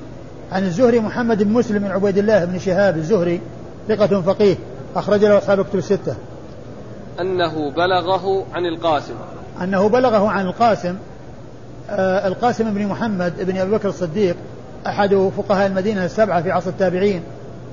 [0.53, 3.41] عن الزهري محمد بن مسلم بن عبيد الله بن شهاب الزهري
[3.89, 4.57] ثقة فقيه
[4.97, 6.15] أخرج له أصحاب الكتب الستة.
[7.21, 9.15] أنه بلغه عن القاسم.
[9.63, 10.97] أنه بلغه عن القاسم
[11.91, 14.37] آه القاسم بن محمد بن أبي بكر الصديق
[14.87, 17.23] أحد فقهاء المدينة السبعة في عصر التابعين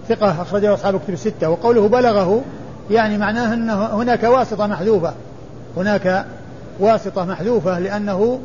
[0.10, 1.50] ثقة أخرجه أصحاب الكتب الستة.
[1.50, 2.42] وقوله بلغه
[2.92, 5.14] يعني معناه أن هناك واسطة محذوفة.
[5.78, 6.26] هناك
[6.80, 8.40] واسطة محذوفة لأنه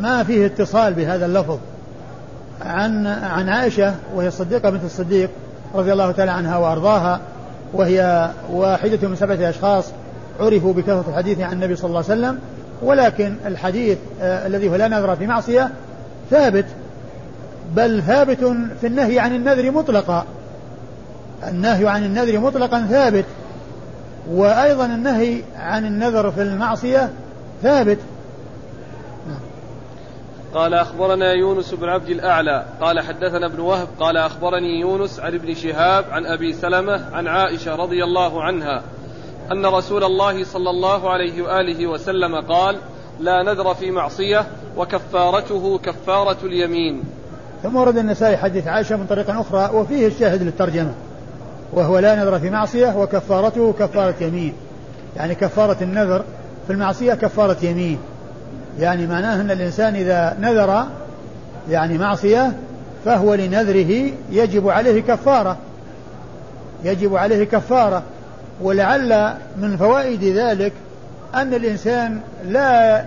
[0.00, 1.58] ما فيه اتصال بهذا اللفظ.
[2.66, 5.30] عن عن عائشة وهي الصديقة بنت الصديق
[5.74, 7.20] رضي الله تعالى عنها وأرضاها
[7.72, 9.84] وهي واحدة من سبعة أشخاص
[10.40, 12.38] عرفوا بكثرة الحديث عن النبي صلى الله عليه وسلم
[12.82, 15.70] ولكن الحديث آه الذي هو لا نذر في معصية
[16.30, 16.64] ثابت
[17.76, 18.38] بل ثابت
[18.80, 20.24] في النهي عن النذر مطلقا.
[21.48, 23.24] النهي عن النذر مطلقا ثابت
[24.30, 27.10] وأيضا النهي عن النذر في المعصية
[27.62, 27.98] ثابت.
[30.54, 35.54] قال أخبرنا يونس بن عبد الأعلى قال حدثنا ابن وهب قال أخبرني يونس عن ابن
[35.54, 38.82] شهاب عن أبي سلمة عن عائشة رضي الله عنها
[39.52, 42.76] أن رسول الله صلى الله عليه وآله وسلم قال
[43.20, 47.02] لا نذر في معصية وكفارته كفارة اليمين.
[47.62, 50.94] ثم ورد النسائي حديث عائشة من طريق أخرى وفيه الشاهد للترجمة
[51.72, 54.54] وهو لا نذر في معصية وكفارته كفارة يمين.
[55.16, 56.24] يعني كفارة النذر
[56.66, 57.98] في المعصية كفارة يمين.
[58.80, 60.86] يعني معناه أن الإنسان إذا نذر
[61.70, 62.52] يعني معصية
[63.04, 65.56] فهو لنذره يجب عليه كفارة
[66.84, 68.02] يجب عليه كفارة
[68.62, 70.72] ولعل من فوائد ذلك
[71.34, 73.04] أن الإنسان لا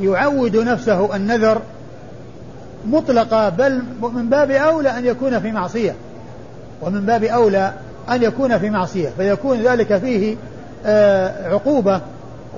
[0.00, 1.60] يعود نفسه النذر
[2.86, 5.94] مطلقة بل من باب أولى أن يكون في معصية
[6.82, 7.72] ومن باب أولى
[8.10, 10.36] أن يكون في معصية فيكون ذلك فيه
[10.86, 12.00] آه، عقوبة.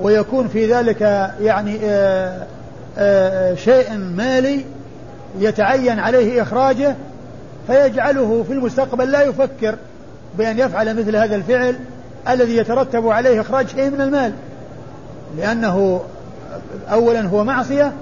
[0.01, 1.01] ويكون في ذلك
[1.41, 2.47] يعني آه،
[2.99, 4.65] آه، شيء مالي
[5.39, 6.97] يتعين عليه إخراجه
[7.67, 9.75] فيجعله في المستقبل لا يفكر
[10.39, 11.77] بأن يفعل مثل هذا الفعل
[12.29, 14.33] الذي يترتب عليه إخراج شيء من المال
[15.37, 16.01] لأنه
[16.93, 17.93] أولا هو معصية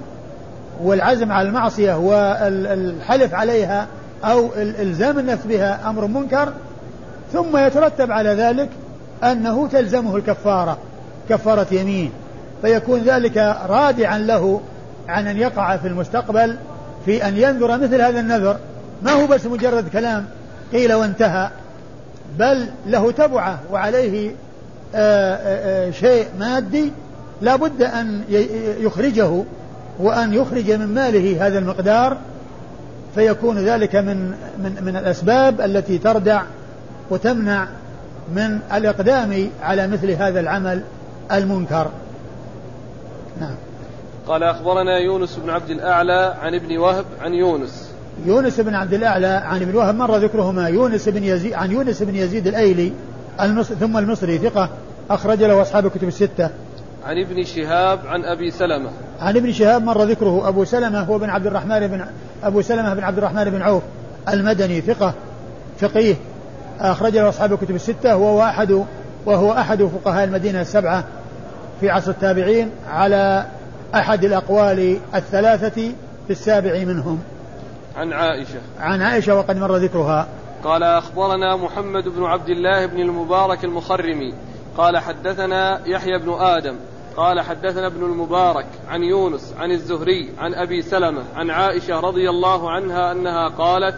[0.83, 3.87] والعزم على المعصية والحلف عليها
[4.23, 6.53] أو إلزام النفس بها أمر منكر
[7.33, 8.69] ثم يترتب على ذلك
[9.23, 10.77] أنه تلزمه الكفارة.
[11.29, 12.11] كفارة يمين
[12.61, 14.61] فيكون ذلك رادعا له
[15.07, 16.57] عن أن يقع في المستقبل
[17.05, 18.57] في أن ينذر مثل هذا النذر.
[19.01, 20.25] ما هو بس مجرد كلام
[20.71, 21.49] قيل وانتهى
[22.39, 24.35] بل له تبعة وعليه آآ
[24.95, 26.91] آه، آآ آه، شيء مادي
[27.41, 28.23] لا بد أن
[28.79, 29.43] يخرجه
[29.99, 32.17] وأن يخرج من ماله هذا المقدار.
[33.15, 34.31] فيكون ذلك من
[34.63, 36.41] من من الأسباب التي تردع
[37.09, 37.67] وتمنع
[38.35, 40.81] من الإقدام على مثل هذا العمل.
[41.31, 41.87] المنكر.
[43.39, 43.55] نعم.
[44.27, 47.91] قال أخبرنا يونس بن عبد الأعلى عن ابن وهب عن يونس.
[48.25, 50.67] يونس بن عبد الأعلى عن ابن وهب مر ذكرهما.
[50.67, 52.91] يونس بن يزيد عن يونس بن يزيد الأيلي
[53.41, 54.69] المصري ثم المصري ثقة
[55.09, 56.49] أخرج له أصحاب الكتب الستة.
[57.05, 58.89] عن ابن شهاب عن أبي سلمة.
[59.19, 62.05] عن ابن شهاب مر ذكره أبو سلمة هو بن عبد الرحمن بن
[62.43, 63.83] أبو سلمة بن عبد الرحمن بن عوف
[64.29, 65.13] المدني ثقة
[65.79, 66.15] فقيه
[66.79, 68.15] أخرج له أصحاب الكتب الستة.
[68.15, 68.85] وهو أحد
[69.25, 71.03] وهو أحد فقهاء المدينة السبعة
[71.79, 73.45] في عصر التابعين على
[73.95, 75.91] أحد الأقوال الثلاثة
[76.27, 77.19] في السابع منهم.
[77.97, 78.59] عن عائشة.
[78.79, 80.27] عن عائشة وقد مر ذكرها.
[80.63, 84.33] قال أخبرنا محمد بن عبد الله بن المبارك المخرمي.
[84.77, 86.75] قال حدثنا يحيى بن آدم.
[87.17, 92.71] قال حدثنا ابن المبارك عن يونس عن الزهري عن أبي سلمة عن عائشة رضي الله
[92.71, 93.95] عنها أنها قالت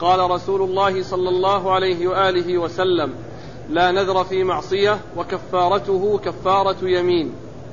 [0.00, 3.14] قال رسول الله صلى الله عليه وآله وسلم
[3.68, 7.32] لا نذر في معصية وكفارته كفارة يمين.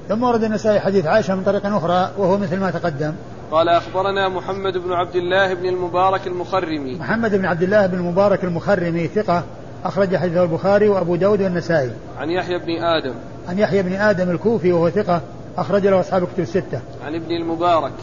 [0.09, 3.13] ثم ورد النسائي حديث عائشة من طريق أخرى وهو مثل ما تقدم.
[3.51, 6.95] قال أخبرنا محمد بن عبد الله بن المبارك المخرمي.
[6.95, 9.43] محمد بن عبد الله بن المبارك المخرمي ثقة
[9.85, 11.91] أخرج حديثه البخاري وأبو داود والنسائي.
[12.19, 13.13] عن يحيى بن آدم.
[13.49, 15.21] عن يحيى بن آدم الكوفي وهو ثقة
[15.57, 16.81] أخرج له أصحاب الكتب الستة.
[17.05, 17.93] عن ابن المبارك.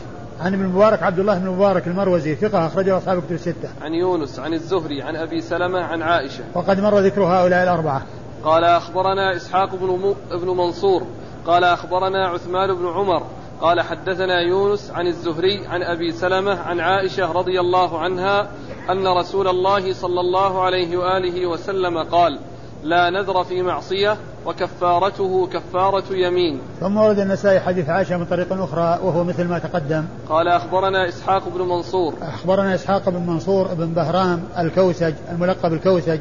[0.42, 3.68] عن ابن المبارك عبد الله بن المبارك المروزي ثقة أخرجه أصحاب الكتب الستة.
[3.82, 6.44] عن يونس عن الزهري عن أبي سلمة عن عائشة.
[6.54, 8.02] وقد مر ذكر هؤلاء الأربعة.
[8.44, 11.06] قال أخبرنا إسحاق بن ابن منصور
[11.46, 13.22] قال أخبرنا عثمان بن عمر
[13.60, 18.50] قال حدثنا يونس عن الزهري عن أبي سلمة عن عائشة رضي الله عنها
[18.90, 22.38] أن رسول الله صلى الله عليه وآله وسلم قال
[22.82, 26.60] لا نذر في معصية وكفارته كفارة يمين.
[26.80, 30.04] ثم ورد النسائي حديث عائشة من طريق أخرى وهو مثل ما تقدم.
[30.28, 32.14] قال أخبرنا إسحاق بن منصور.
[32.22, 36.20] أخبرنا إسحاق بن منصور بن بهرام الكوسج الملقب الكوسج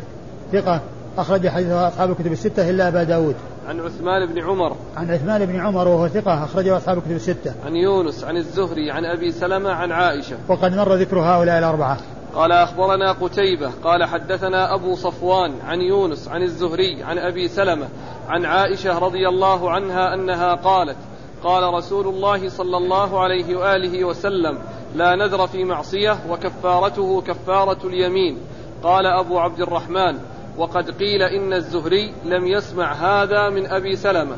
[0.51, 0.81] ثقة
[1.17, 3.35] أخرج حديثه أصحاب الكتب الستة إلا أبا داود.
[3.67, 4.75] عن عثمان بن عمر.
[4.97, 7.53] عن عثمان بن عمر وهو ثقة أخرجه أصحاب الكتب الستة.
[7.65, 10.35] عن يونس عن الزهري عن أبي سلمة عن عائشة.
[10.47, 11.97] وقد مر ذكر هؤلاء الأربعة.
[12.35, 17.87] قال أخبرنا قتيبة قال حدثنا أبو صفوان عن يونس عن الزهري عن أبي سلمة
[18.29, 20.97] عن عائشة رضي الله عنها أنها قالت
[21.43, 24.57] قال رسول الله صلى الله عليه وآله وسلم
[24.95, 28.37] لا نذر في معصية وكفارته كفارة اليمين.
[28.83, 30.17] قال أبو عبد الرحمن
[30.57, 34.35] وقد قيل إن الزهري لم يسمع هذا من أبي سلمة.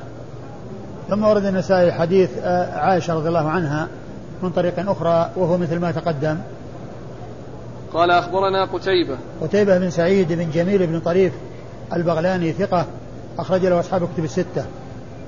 [1.10, 3.88] ثم ورد النسائي حديث آه، عائشة رضي الله عنها
[4.42, 6.38] من طريق أخرى وهو مثل ما تقدم.
[7.94, 9.18] قال أخبرنا قتيبة.
[9.42, 11.34] قتيبة بن سعيد بن جميل بن طريف
[11.94, 12.86] البغلاني ثقة
[13.40, 14.66] أخرج له أصحاب كتب الستة.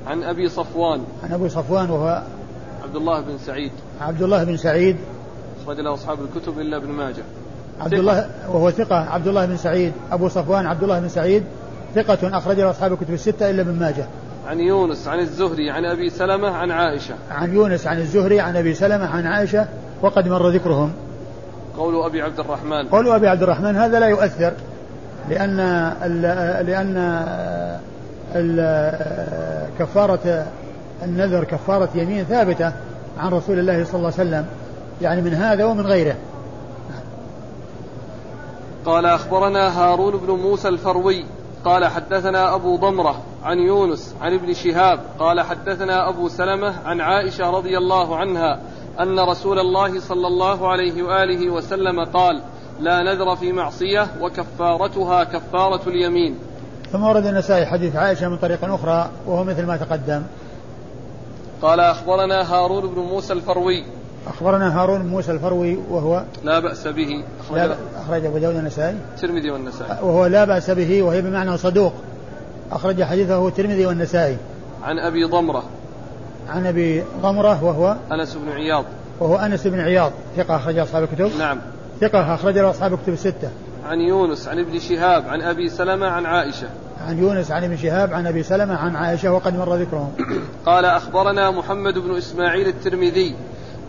[0.07, 1.01] عن أبي صفوان.
[1.23, 2.23] عن أبي صفوان وهو
[2.83, 3.71] عبد الله بن سعيد.
[4.01, 4.97] عبد الله بن سعيد.
[5.63, 7.23] أخرج له أصحاب الكتب إلا ابن ماجه.
[7.81, 9.93] عبد الله وهو ثقة عبد الله بن سعيد.
[10.11, 11.43] أبو صفوان عبد الله بن سعيد.
[11.95, 14.05] ثقة أخرج له أصحاب الكتب الستة إلا ابن ماجه.
[14.47, 17.15] عن يونس عن الزهري عن أبي سلمة عن عائشة.
[17.31, 19.67] عن يونس عن الزهري عن أبي سلمة عن عائشة
[20.01, 20.91] وقد مر ذكرهم.
[21.77, 22.87] قول أبي عبد الرحمن.
[22.87, 24.53] قول أبي عبد الرحمن هذا لا يؤثر
[25.29, 25.59] لأن
[26.03, 26.21] ال
[26.65, 26.97] لأن
[28.35, 28.59] ال
[29.79, 30.45] كفارة
[31.03, 32.71] النذر كفارة يمين ثابتة
[33.19, 34.45] عن رسول الله صلى الله عليه وسلم
[35.01, 36.15] يعني من هذا ومن غيره.
[38.85, 41.25] قال أخبرنا هارون بن موسى الفروي
[41.65, 47.49] قال حدثنا أبو ضمرة عن يونس عن ابن شهاب قال حدثنا أبو سلمة عن عائشة
[47.49, 48.59] رضي الله عنها
[48.99, 52.41] أن رسول الله صلى الله عليه وآله وسلم قال
[52.79, 56.39] لا نذر في معصية وكفارتها كفارة اليمين.
[56.91, 60.23] ثم ورد النسائي حديث عائشة من طريق أخرى وهو مثل ما تقدم.
[61.61, 63.85] قال أخبرنا هارون بن موسى الفروي
[64.27, 67.23] أخبرنا هارون بن موسى الفروي وهو لا بأس به.
[67.39, 68.95] أخرج, أخرج أبو داود النسائي.
[69.15, 70.03] الترمذي والنسائي.
[70.03, 71.93] وهو لا بأس به وهي بمعنى صدوق.
[72.71, 74.37] أخرج حديثه الترمذي والنسائي.
[74.83, 75.63] عن أبي ضمرة.
[76.49, 78.85] عن أبي ضمرة وهو أنس بن عياض.
[79.19, 80.11] وهو أنس بن عياض.
[80.37, 81.37] ثقة أخرج أصحاب الكتب.
[81.39, 81.57] نعم.
[82.01, 83.49] ثقة أخرج أصحاب الكتب الستة.
[83.85, 86.67] عن يونس عن ابن شهاب عن أبي سلمة عن عائشة.
[87.07, 90.11] عن يونس عن ابن شهاب عن أبي سلمة عن عائشة وقد مر ذكرهم.
[90.65, 93.35] قال أخبرنا محمد بن إسماعيل الترمذي.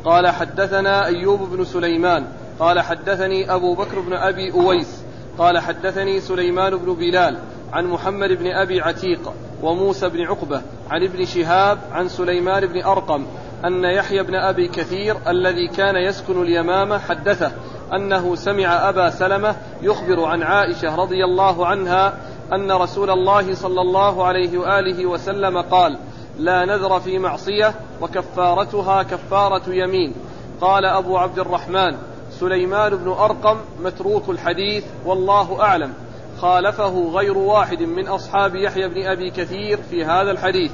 [0.04, 2.26] قال حدثنا أيوب بن سليمان
[2.58, 5.02] قال حدثني أبو بكر بن أبي أويس
[5.38, 7.38] قال حدثني سليمان بن بلال
[7.72, 9.32] عن محمد بن أبي عتيق
[9.62, 13.26] وموسى بن عقبة عن ابن شهاب عن سليمان بن أرقم
[13.64, 17.52] أن يحيى بن أبي كثير الذي كان يسكن اليمامة حدثه
[17.92, 22.18] أنه سمع أبا سلمة يخبر عن عائشة رضي الله عنها
[22.52, 25.98] أن رسول الله صلى الله عليه وآله وسلم قال
[26.38, 30.14] لا نذر في معصية وكفارتها كفارة يمين.
[30.60, 31.96] قال أبو عبد الرحمن
[32.40, 35.92] سليمان بن أرقم متروك الحديث والله أعلم.
[36.40, 40.72] خالفه غير واحد من أصحاب يحيى بن أبي كثير في هذا الحديث.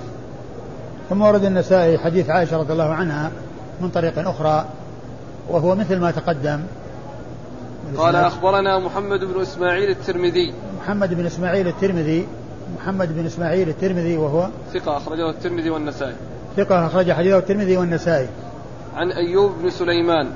[1.11, 3.31] ثم ورد النسائي حديث عائشة رضي الله عنها
[3.81, 4.65] من طريق أخرى
[5.49, 6.61] وهو مثل ما تقدم.
[7.97, 10.55] قال أخبرنا محمد بن إسماعيل الترمذي.
[10.83, 12.27] محمد بن إسماعيل الترمذي
[12.79, 16.15] محمد بن إسماعيل الترمذي وهو ثقة أخرجه الترمذي والنسائي.
[16.57, 18.29] ثقة أخرج حديثه الترمذي والنسائي.
[18.97, 20.29] عن أيوب بن سليمان.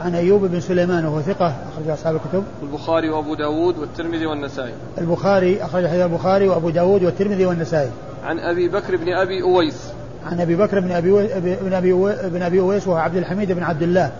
[0.00, 2.44] عن أيوب بن سليمان وهو ثقة أخرج أصحاب الكتب.
[2.62, 4.72] البخاري وأبو داود والترمذي والنسائي.
[4.98, 7.90] البخاري أخرج حديث البخاري وأبو داود والترمذي والنسائي.
[8.24, 9.86] عن أبي بكر بن أبي أويس.
[10.26, 11.92] عن أبي بكر بن أبي بن أبي
[12.28, 14.12] بن أبي أويس وهو عبد الحميد بن عبد الله.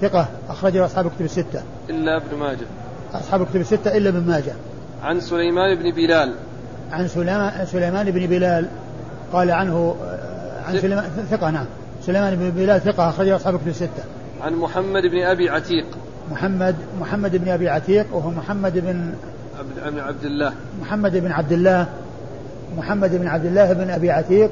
[0.00, 1.62] ثقة أخرج أصحاب الكتب الستة.
[1.90, 2.66] إلا ابن ماجه.
[3.14, 4.52] أصحاب الكتب الستة إلا ابن ماجه.
[5.02, 6.32] عن سليمان بن بلال.
[6.92, 8.66] عن سليمان سليمان بن بلال
[9.32, 9.96] قال عنه
[10.68, 11.66] عن سليمان ثقة نعم.
[12.06, 14.04] سليمان بن بلال ثقة أخرج أصحاب الكتب الستة.
[14.42, 15.86] عن محمد بن أبي عتيق.
[16.30, 19.14] محمد محمد بن أبي عتيق وهو محمد بن
[19.58, 20.52] عبد, عبد الله.
[20.80, 21.86] محمد بن عبد الله
[22.78, 24.50] محمد بن عبد الله بن أبي عتيق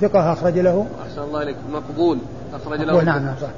[0.00, 0.86] ثقة أخرج له.
[1.08, 1.56] أحسن الله إليك.
[1.72, 2.18] مقبول.
[2.54, 3.02] أخرج له.
[3.02, 3.48] نعم نعم صح.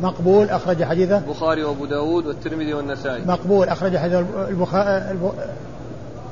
[0.00, 1.18] مقبول أخرج حديثه.
[1.18, 3.24] البخاري وأبو داود والترمذي والنسائي.
[3.24, 5.16] مقبول أخرج حديث البخاري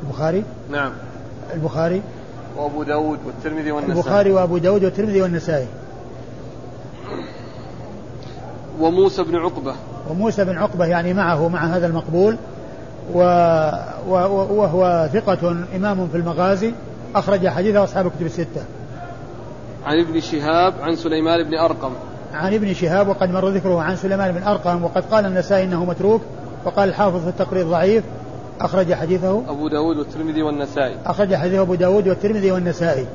[0.02, 0.44] البخاري.
[0.70, 0.92] نعم.
[1.54, 2.02] البخاري
[2.56, 3.98] وأبو داود والترمذي والنسائي.
[3.98, 5.66] البخاري وأبو داود والترمذي والنسائي.
[8.80, 9.74] وموسى بن عقبة.
[10.10, 12.36] وموسى بن عقبة يعني معه مع هذا المقبول.
[13.14, 13.18] و...
[14.08, 14.12] و...
[14.60, 16.72] وهو ثقة إمام في المغازي.
[17.14, 18.62] أخرج حديثه أصحاب الكتب الستة.
[19.84, 21.92] عن ابن شهاب عن سليمان بن أرقم.
[22.32, 26.20] عن ابن شهاب وقد مر ذكره عن سليمان بن أرقم وقد قال النسائي أنه متروك
[26.64, 28.04] وقال الحافظ في التقرير ضعيف.
[28.60, 30.96] أخرج حديثه أبو داود والترمذي والنسائي.
[31.06, 33.06] أخرج حديثه أبو داود والترمذي والنسائي.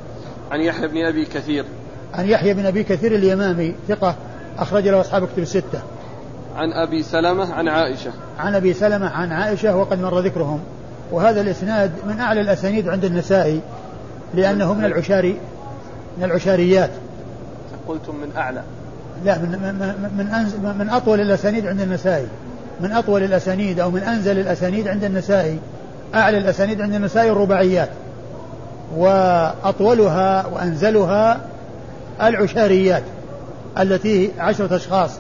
[0.51, 1.65] عن يحيى بن أبي كثير.
[2.13, 4.15] عن يحيى بن أبي كثير اليمامي ثقة
[4.57, 5.79] أخرج له أصحاب كتب الستة.
[6.55, 8.11] عن أبي سلمة عن عائشة.
[8.39, 10.59] عن أبي سلمة عن عائشة وقد مر ذكرهم.
[11.11, 13.61] وهذا الإسناد من أعلى الأسانيد عند النسائي
[14.33, 15.37] لأنه من العشاري
[16.17, 16.91] من العشاريات.
[17.87, 18.61] قلتم من أعلى.
[19.25, 19.75] لا من من
[20.17, 22.27] من, من أطول الأسانيد عند النسائي.
[22.81, 25.59] من أطول الأسانيد أو من أنزل الأسانيد عند النسائي
[26.15, 27.89] أعلى الأسانيد عند النسائي الرباعيات.
[28.97, 31.39] وأطولها وأنزلها
[32.21, 33.03] العشاريات
[33.79, 35.11] التي عشرة أشخاص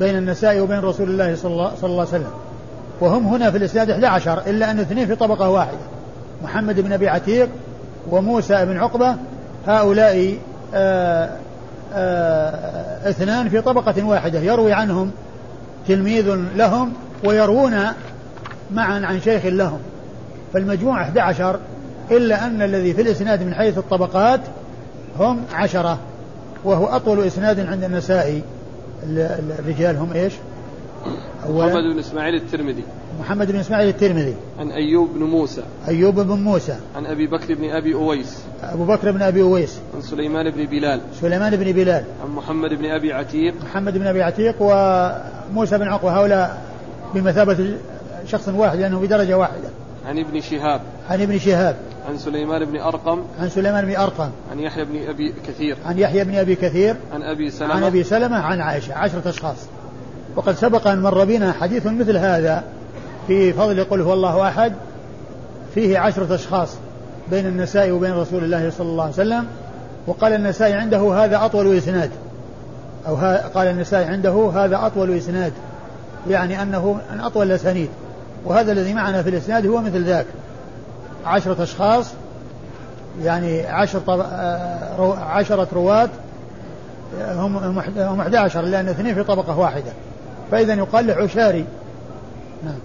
[0.00, 2.30] بين النسائي وبين رسول الله صلى الله, صلى الله عليه وسلم.
[3.00, 5.78] وهم هنا في الإسناد 11 إلا أن اثنين في طبقة واحدة
[6.42, 7.48] محمد بن أبي عتيق
[8.10, 9.16] وموسى بن عقبة.
[9.66, 10.34] هؤلاء
[10.74, 11.30] آآ
[11.94, 15.10] آآ اثنان في طبقة واحدة يروي عنهم
[15.88, 16.92] تلميذ لهم
[17.24, 17.74] ويروون
[18.70, 19.78] معا عن شيخ لهم.
[20.52, 21.58] فالمجموع 11
[22.10, 24.40] إلا أن الذي في الإسناد من حيث الطبقات
[25.18, 25.98] هم عشرة
[26.64, 28.42] وهو أطول إسناد عند النسائي.
[29.58, 30.12] الرجال هم
[31.46, 32.84] إيش؟ محمد بن إسماعيل الترمذي.
[33.20, 34.34] محمد بن إسماعيل الترمذي.
[34.58, 35.62] عن أيوب بن موسى.
[35.88, 36.76] أيوب بن موسى.
[36.96, 38.38] عن أبي بكر بن أبي أويس.
[38.62, 39.78] أبو بكر بن أبي أويس.
[39.94, 41.00] عن سليمان بن بلال.
[41.20, 42.04] سليمان بن بلال.
[42.24, 43.54] عن محمد بن أبي عتيق.
[43.64, 46.20] محمد بن أبي عتيق وموسى بن عقبة.
[46.20, 46.62] هؤلاء
[47.14, 47.74] بمثابة
[48.26, 49.68] شخص واحد لأنه بدرجة واحدة.
[50.06, 50.80] عن ابن شهاب.
[51.10, 51.76] عن ابن شهاب.
[52.08, 53.22] عن سليمان بن أرقم.
[53.40, 54.30] عن سليمان بن أرقم.
[54.50, 55.76] عن يحيى بن أبي كثير.
[55.86, 56.96] عن يحيى بن أبي كثير.
[57.12, 57.74] عن أبي سلمة.
[57.74, 59.56] عن أبي سلمة عن عائشة عشرة أشخاص.
[60.36, 62.62] وقد سبق أن مر بنا حديث مثل هذا
[63.26, 64.72] في فضل قل هو الله أحد
[65.74, 66.76] فيه عشرة أشخاص
[67.30, 69.46] بين النساء وبين رسول الله صلى الله عليه وسلم
[70.06, 72.10] وقال النسائي عنده هذا أطول إسناد
[73.08, 73.16] أو
[73.54, 75.52] قال النسائي عنده هذا أطول إسناد
[76.28, 77.88] يعني أنه أن أطول الأسانيد
[78.44, 80.26] وهذا الذي معنا في الإسناد هو مثل ذاك
[81.26, 82.06] عشرة أشخاص
[83.22, 83.62] يعني.
[83.68, 86.08] آه، عشرة رواة
[87.22, 87.56] هم
[87.96, 89.92] هم 11 لأن اثنين في طبقة واحدة
[90.50, 91.64] فإذا يقال له عشاري
[92.64, 92.78] نعم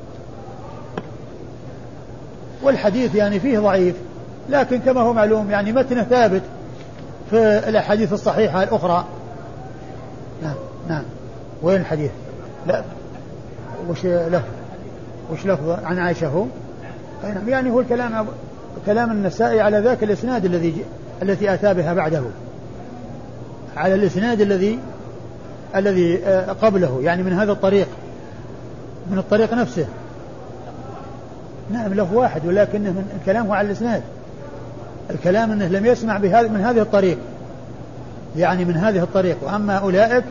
[2.64, 3.96] والحديث يعني فيه ضعيف
[4.50, 6.42] لكن كما هو معلوم يعني متنه ثابت
[7.30, 9.06] في الأحاديث الصحيحة الأخرى
[10.44, 10.56] نعم
[10.90, 11.04] نعم
[11.62, 12.12] وين الحديث؟
[12.68, 12.84] لا
[13.90, 14.44] وش له؟
[15.32, 16.46] وش لفظ عن عائشة هو؟
[17.24, 18.28] نعم يعني هو الكلام
[18.86, 20.86] كلام النسائي على ذاك الإسناد الذي
[21.22, 22.22] التي أتى بها بعده
[23.78, 24.80] على الإسناد الذي
[25.76, 27.88] الذي آه، قبله يعني من هذا الطريق
[29.12, 29.86] من الطريق نفسه.
[31.72, 34.02] نعم له واحد ولكنه من الكلام هو على الإسناد.
[35.10, 37.18] الكلام أنه لم يسمع بهذا من هذه الطريق
[38.38, 39.38] يعني من هذه الطريق.
[39.42, 40.24] وأما أولئك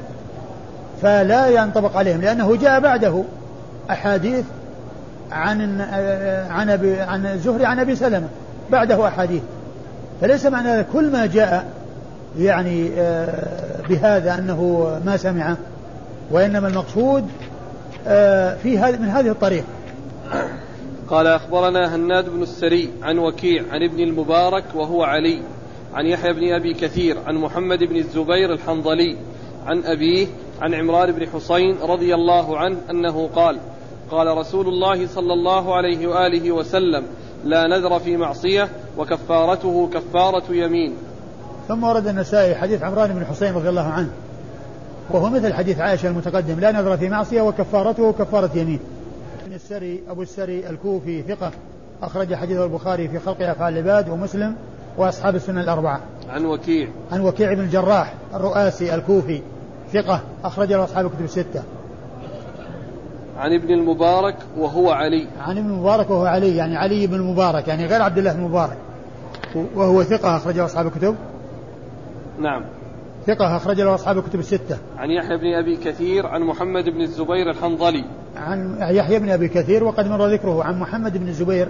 [1.03, 3.25] فلا ينطبق عليهم لأنه جاء بعده
[3.91, 4.45] أحاديث
[5.33, 5.81] عن
[6.51, 8.29] عن أبي عن الزهري عن أبي سلمة.
[8.71, 9.43] بعده أحاديث.
[10.21, 11.65] فليس معنى كل ما جاء
[12.39, 15.57] يعني آه، بهذا أنه ما سمعه
[16.31, 17.25] وإنما المقصود
[18.07, 19.65] آه، في هذه من هذه الطريق
[21.09, 25.43] قال أخبرنا هناد بن السري عن وكيع عن ابن المبارك وهو علي
[25.95, 29.17] عن يحيى بن أبي كثير عن محمد بن الزبير الحنظلي
[29.67, 30.27] عن أبيه
[30.61, 33.59] عن عمران بن حسين رضي الله عنه أنه قال
[34.11, 37.05] قال رسول الله صلى الله عليه وآله وسلم
[37.45, 38.69] لا نذر في معصية
[38.99, 40.95] وكفارته كفارة يمين.
[41.69, 44.11] ثم ورد النسائي حديث عمران بن حسين رضي الله عنه
[45.11, 48.81] وهو مثل حديث عائشة المتقدم لا نذر في معصية وكفارته كفارة يمين.
[49.45, 51.51] ابن السري أبو السري الكوفي ثقة
[52.03, 54.55] أخرج حديث البخاري في خلق أفعال العباد ومسلم
[54.99, 56.01] وأصحاب السنة الأربعة.
[56.29, 59.41] عن وكيع عن وكيع بن الجراح الرؤاسي الكوفي
[59.93, 61.63] ثقة أخرج له أصحاب الكتب الستة.
[63.39, 67.87] عن ابن المبارك وهو علي عن ابن المبارك وهو علي يعني علي بن المبارك يعني
[67.87, 68.77] غير عبد الله بن المبارك
[69.75, 71.17] وهو ثقة أخرجه أصحاب الكتب
[72.39, 72.63] نعم.
[73.27, 74.79] ثقة أخرج له أصحاب الكتب الستة.
[74.99, 78.05] عن يحيى بن أبي كثير عن محمد بن الزبير الحنظلي.
[78.37, 81.69] عن يحيى بن أبي كثير وقد مر ذكره عن محمد بن الزبير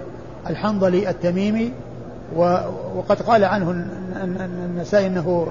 [0.51, 1.73] الحنظلي التميمي
[2.97, 5.47] وقد قال عنه النسائي أنه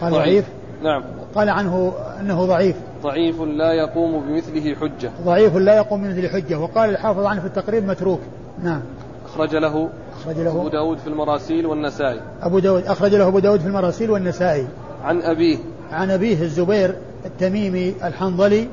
[0.00, 0.24] قال ضعيف.
[0.24, 0.44] ضعيف.
[0.82, 1.02] نعم.
[1.34, 2.76] قال عنه أنه ضعيف.
[3.02, 5.10] ضعيف لا يقوم بمثله حجة.
[5.24, 6.58] ضعيف لا يقوم بمثله حجة.
[6.58, 8.20] وقال الحافظ عنه في التقريب متروك.
[8.62, 8.80] نعم.
[9.26, 9.88] أخرج له
[10.26, 12.20] أخرج له أبو داود في المراسيل والنسائي.
[12.42, 14.66] أبو داود أخرج له أبو داود في المراسيل والنسائي.
[15.04, 15.58] عن أبيه.
[15.92, 16.96] عن أبيه الزبير
[17.26, 18.68] التميمي الحنظلي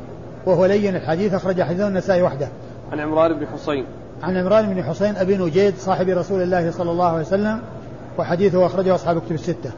[0.46, 2.48] وهو لين الحديث أخرج حديثه النسائي وحده.
[2.92, 3.86] عن عمران بن حسين
[4.24, 7.62] عن عمران بن حسين أبي نجيد صاحب رسول الله صلى الله عليه وسلم
[8.18, 9.72] وحديثه أخرجه أصحاب كتب الستة.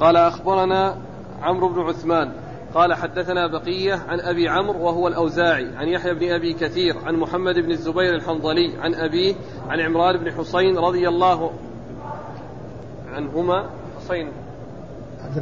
[0.00, 0.94] قال أخبرنا
[1.42, 2.32] عمرو بن عثمان.
[2.76, 7.54] قال حدثنا بقية عن أبي عمرو وهو الأوزاعي عن يحيى بن أبي كثير عن محمد
[7.54, 9.34] بن الزبير الحنظلي عن أبيه
[9.68, 11.50] عن عمران بن حسين رضي الله
[13.12, 13.66] عنهما.
[13.98, 14.32] حسين.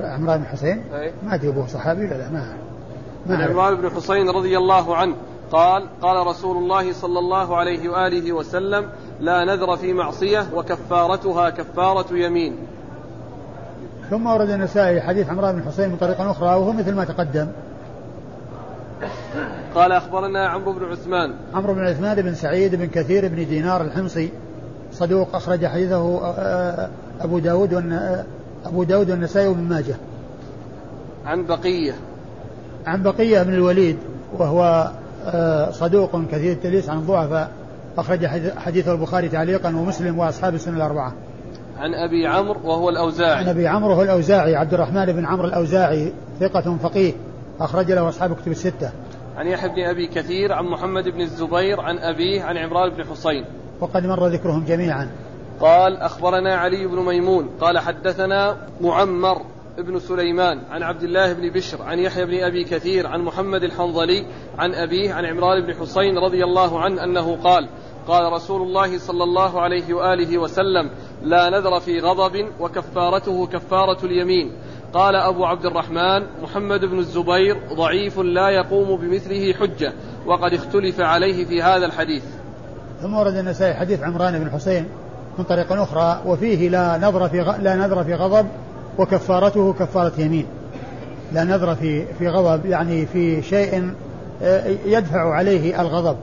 [0.00, 0.84] عمران بن حسين؟
[1.22, 2.56] ما أدري أبوه صحابي ولا لا؟ ما
[3.36, 5.14] عن عمران بن حسين رضي الله عنه.
[5.52, 8.88] قال قال رسول الله صلى الله عليه وآله وسلم
[9.20, 12.56] لا نذر في معصية وكفارتها كفارة يمين.
[14.14, 17.48] ثم ورد النسائي حديث عمران بن حسين من طريق أخرى وهو مثل ما تقدم.
[19.74, 21.34] قال أخبرنا عمرو بن عثمان.
[21.54, 24.30] عمرو بن عثمان بن سعيد بن كثير بن دينار الحمصي
[24.92, 26.88] صدوق أخرج حديثه آه، آه،
[27.20, 28.24] أبو داود آه،
[28.64, 29.94] أبو داود والنسائي وابن ماجه.
[31.26, 31.94] عن بقية.
[32.86, 33.96] عن بقية بن الوليد
[34.38, 34.90] وهو
[35.70, 37.50] صدوق كثير التليس عن الضعفاء
[37.98, 41.12] أخرج حديث البخاري تعليقا ومسلم وأصحاب السنة الأربعة.
[41.78, 43.34] عن أبي عمرو وهو الأوزاعي.
[43.34, 44.56] عن أبي عمرو وهو الأوزاعي.
[44.56, 47.12] عبد الرحمن بن عمرو الأوزاعي ثقة فقيه
[47.60, 48.90] أخرج له أصحاب كتب الستة.
[49.36, 53.44] عن يحيى بن أبي كثير عن محمد بن الزبير عن أبيه عن عمران بن حسين.
[53.80, 55.10] وقد مر ذكرهم جميعا.
[55.60, 57.50] قال أخبرنا علي بن ميمون.
[57.60, 59.42] قال حدثنا معمر
[59.78, 64.26] بن سليمان عن عبد الله بن بشر عن يحيى بن أبي كثير عن محمد الحنظلي
[64.58, 67.68] عن أبيه عن عمران بن حسين رضي الله عنه أنه قال
[68.08, 70.90] قال رسول الله صلى الله عليه وآله وسلم
[71.22, 74.52] لا نذر في غضب وكفارته كفارة اليمين.
[74.92, 79.92] قال أبو عبد الرحمن محمد بن الزبير ضعيف لا يقوم بمثله حجة
[80.26, 82.24] وقد اختلف عليه في هذا الحديث.
[83.02, 84.88] ثم ورد النسائي حديث عمران بن حسين
[85.38, 87.56] من طريق أخرى وفيه لا نذر في.
[87.62, 88.46] لا نذر في غضب
[88.98, 90.46] وكفارته كفارة يمين.
[91.32, 93.94] لا نذر في في غضب يعني في شيء
[94.42, 96.16] آه، يدفع عليه الغضب.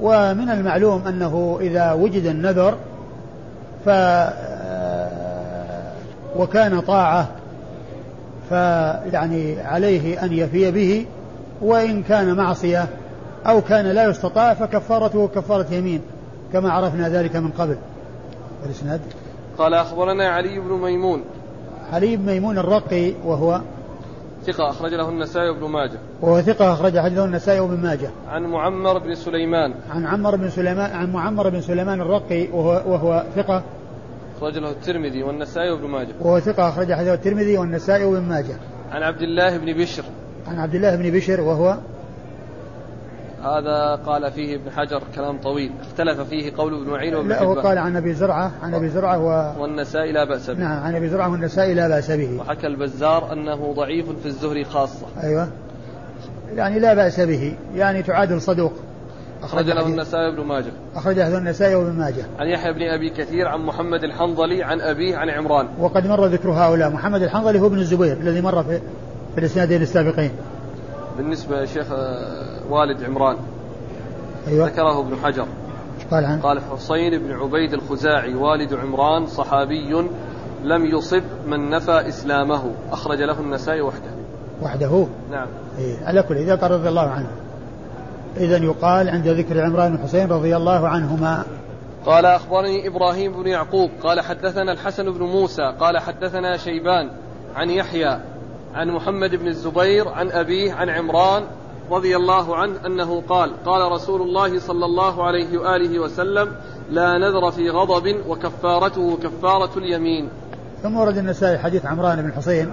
[0.00, 2.74] ومن المعلوم أنه إذا وجد النذر
[3.84, 3.88] ف
[6.36, 7.28] وكان طاعة
[8.48, 11.06] فيعني عليه أن يفي به
[11.62, 12.86] وإن كان معصية
[13.46, 16.00] أو كان لا يستطاع فكفارته كفارة يمين
[16.52, 17.76] كما عرفنا ذلك من قبل.
[18.66, 19.00] الإسناد؟
[19.58, 21.22] قال أخبرنا علي بن ميمون.
[21.92, 23.60] علي بن ميمون الرقي وهو
[24.46, 25.98] ثقة أخرج له النسائي وابن ماجه.
[26.22, 28.10] وهو ثقة أخرج حديثه النسائي وابن ماجه.
[28.28, 29.74] عن معمر بن سليمان.
[29.90, 33.62] عن عمر بن سليمان عن معمر بن سليمان الرقي وهو, وهو ثقة.
[34.36, 36.12] أخرج له الترمذي والنسائي وابن ماجه.
[36.20, 38.56] وهو ثقة أخرج حديثه الترمذي والنسائي وابن ماجه.
[38.90, 40.04] عن عبد الله بن بشر.
[40.46, 41.76] عن عبد الله بن بشر وهو
[43.46, 45.72] هذا قال فيه ابن حجر كلام طويل.
[45.80, 49.18] اختلف فيه قول ابن معين وابن لا هو قال عن أبي زرعة عن أبي زرعة
[49.18, 49.62] و...
[49.62, 50.60] والنسائي لا بأس به.
[50.60, 52.40] نعم عن أبي زرعة والنسائي لا بأس به.
[52.40, 55.06] وحكى البزار أنه ضعيف في الزهري خاصة.
[55.22, 55.48] أيوه.
[56.54, 57.56] يعني لا بأس به.
[57.74, 58.72] يعني تعادل صدوق.
[59.42, 60.72] أخرج له النسائي بن ماجه.
[60.96, 62.24] أخرج له النسائي وابن ماجه.
[62.38, 65.68] عن يحيى بن أبي كثير عن محمد الحنظلي عن أبيه عن عمران.
[65.78, 66.90] وقد مر ذكر هؤلاء.
[66.90, 68.80] محمد الحنظلي هو ابن الزبير الذي مر في,
[69.34, 70.30] في الإسنادين السابقين.
[71.16, 73.36] بالنسبة يا شيخ آه، والد عمران.
[74.48, 74.66] أيوة.
[74.66, 75.46] ذكره ابن حجر.
[76.10, 80.08] قال عنه؟ قال حسين بن عبيد الخزاعي والد عمران صحابي
[80.64, 82.72] لم يصب من نفى إسلامه.
[82.92, 84.10] أخرج له النسائي وحده.
[84.62, 85.48] وحده؟ نعم.
[85.78, 87.30] إيه على كل إذا قال رضي الله عنه.
[88.36, 91.44] إذا يقال عند ذكر عمران بن حسين رضي الله عنهما.
[92.06, 93.90] قال أخبرني إبراهيم بن يعقوب.
[94.02, 95.74] قال حدثنا الحسن بن موسى.
[95.80, 97.10] قال حدثنا شيبان
[97.56, 98.20] عن يحيى
[98.74, 101.44] عن محمد بن الزبير عن أبيه عن عمران
[101.90, 106.48] رضي الله عنه أنه قال قال رسول الله صلى الله عليه وآله وسلم
[106.90, 110.28] لا نذر في غضب وكفارته كفارة اليمين.
[110.82, 112.72] ثم ورد النسائي حديث عمران بن حسين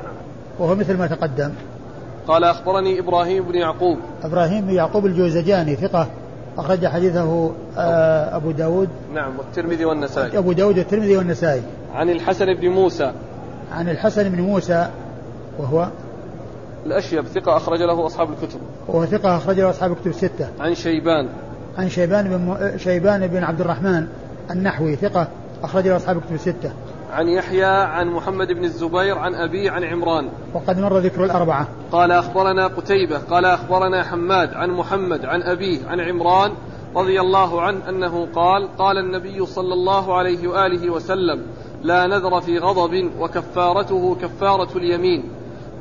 [0.59, 1.51] وهو مثل ما تقدم.
[2.27, 3.97] قال أخبرني إبراهيم بن يعقوب.
[4.23, 6.07] إبراهيم بن يعقوب الجوزجاني ثقة
[6.57, 8.89] أخرج حديثه آه، أبو داود.
[9.13, 10.37] نعم والترمذي والنسائي.
[10.37, 11.61] أبو داود والترمذي والنسائي.
[11.93, 13.13] عن الحسن بن موسى.
[13.71, 14.89] عن الحسن بن موسى
[15.59, 15.87] وهو
[16.85, 18.59] الأشيب ثقة أخرج له أصحاب الكتب.
[18.87, 21.29] وهو ثقة أخرج له أصحاب الكتب الستة عن شيبان.
[21.77, 24.07] عن شيبان بن شيبان بن عبد الرحمن
[24.51, 25.27] النحوي ثقة
[25.63, 26.71] أخرج له أصحاب الكتب الستة
[27.11, 30.29] عن يحيى عن محمد بن الزبير عن أبي عن عمران.
[30.53, 31.67] وقد مر ذكر الأربعة.
[31.91, 36.51] قال أخبرنا قتيبة قال أخبرنا حماد عن محمد عن أبيه عن عمران
[36.95, 41.41] رضي الله عنه أنه قال قال النبي صلى الله عليه وآله وسلم
[41.83, 45.23] لا نذر في غضب وكفارته كفارة اليمين.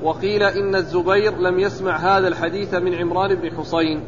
[0.02, 4.00] وقيل إن الزبير لم يسمع هذا الحديث من عمران بن حصين.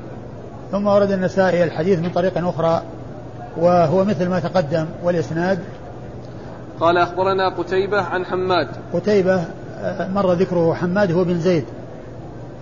[0.73, 2.83] ثم ورد النسائي الحديث من طريق أخرى
[3.57, 5.59] وهو مثل ما تقدم والإسناد؟
[6.81, 8.69] قال أخبرنا قتيبة عن حماد.
[8.93, 9.45] قتيبة
[9.81, 11.65] آه، مر ذكره حماد هو بن زيد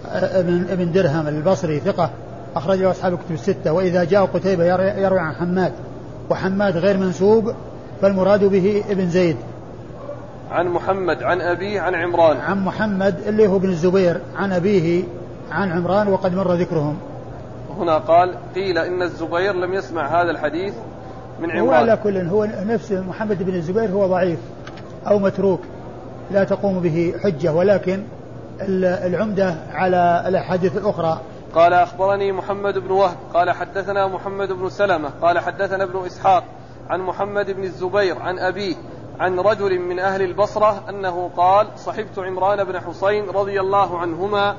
[0.07, 2.11] آه، ابن ابن درهم البصري ثقة
[2.57, 3.73] أخرج له أصحاب الكتب الستة.
[3.73, 4.65] وإذا جاء قتيبة
[5.01, 5.73] يروي عن حماد
[6.31, 7.55] وحماد غير منسوب
[8.03, 9.37] فالمراد به ابن زيد.
[10.53, 12.37] عن محمد عن أبيه عن عمران.
[12.37, 15.05] عن محمد اللي هو ابن الزبير عن أبيه
[15.51, 16.99] عن عمران وقد مر ذكرهم.
[17.79, 20.75] هنا قال قيل إن الزبير لم يسمع هذا الحديث
[21.41, 21.69] من عمران.
[21.69, 24.39] هو على كل هو نفس محمد بن الزبير هو ضعيف
[25.07, 25.61] أو متروك
[26.31, 28.03] لا تقوم به حجة ولكن
[28.79, 31.21] العمدة على الأحاديث الأخرى.
[31.55, 33.17] قال أخبرني محمد بن وهب.
[33.35, 35.11] قال حدثنا محمد بن سلمة.
[35.23, 36.45] قال حدثنا ابن إسحاق
[36.91, 38.75] عن محمد بن الزبير عن أبيه.
[39.23, 44.57] عن رجل من أهل البصرة أنه قال صحبت عمران بن حسين رضي الله عنهما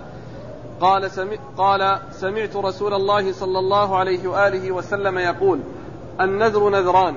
[0.79, 5.59] قال سمع قال سمعت رسول الله صلى الله عليه وآله وسلم يقول
[6.21, 7.15] النذر نذران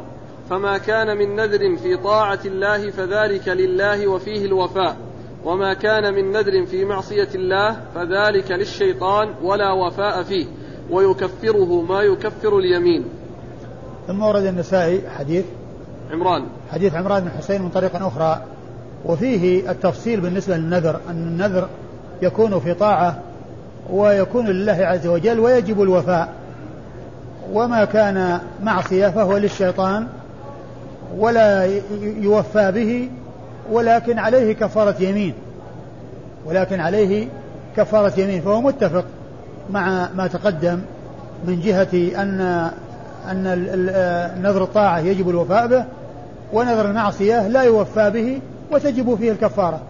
[0.50, 4.96] فما كان من نذر في طاعة الله فذلك لله وفيه الوفاء
[5.44, 10.46] وما كان من نذر في معصية الله فذلك للشيطان ولا وفاء فيه
[10.90, 13.04] ويكفره ما يكفر اليمين.
[14.06, 15.44] ثم ورد النسائي حديث
[16.12, 16.42] عمران.
[16.72, 18.42] حديث عمران بن حسين من طريق أخرى.
[19.04, 21.68] وفيه التفصيل بالنسبة للنذر أن النذر
[22.22, 23.18] يكون في طاعة
[23.90, 26.28] ويكون لله عز وجل ويجب الوفاء.
[27.52, 30.06] وما كان معصية فهو للشيطان
[31.18, 33.10] ولا يوفى به
[33.72, 35.34] ولكن عليه كفارة يمين.
[36.46, 37.28] ولكن عليه
[37.76, 39.04] كفارة يمين فهو متفق
[39.70, 40.80] مع ما تقدم
[41.46, 42.70] من جهة أن
[43.30, 43.42] أن
[44.42, 45.84] نذر الطاعة يجب الوفاء به
[46.52, 48.40] ونذر المعصية لا يوفى به
[48.72, 49.80] وتجب فيه الكفارة.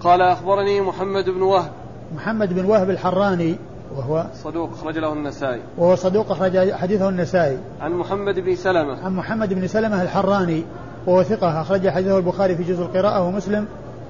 [0.00, 1.70] قال أخبرني محمد بن وهب.
[2.16, 3.56] محمد بن وهب الحراني
[3.96, 5.60] وهو صدوق أخرج له النسائي.
[5.78, 7.58] وهو صدوق أخرج حديثه النسائي.
[7.80, 9.04] عن محمد بن سلمة.
[9.04, 10.64] عن محمد بن سلمة الحراني
[11.06, 13.66] وهو ثقة أخرج حديثه البخاري في جزء القراءة ومسلم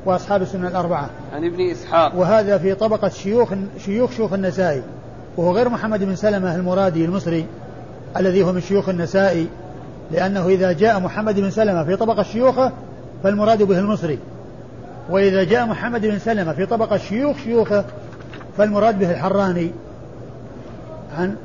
[0.06, 1.10] وأصحاب السنة الأربعة.
[1.34, 2.16] عن ابن إسحاق.
[2.16, 3.48] وهذا في طبقة شيوخ
[3.78, 4.82] شيوخ شيوخ النسائي
[5.36, 7.46] وهو غير محمد بن سلمة المرادي المصري.
[8.16, 9.48] الذي هو من شيوخ النسائي
[10.10, 12.72] لأنه إذا جاء محمد بن سلمة في طبقة شيوخه
[13.22, 14.18] فالمراد به المصري.
[15.10, 17.84] وإذا جاء محمد بن سلمة في طبقة شيوخ شيوخه
[18.56, 19.70] فالمراد به الحراني.
[21.18, 21.36] عن؟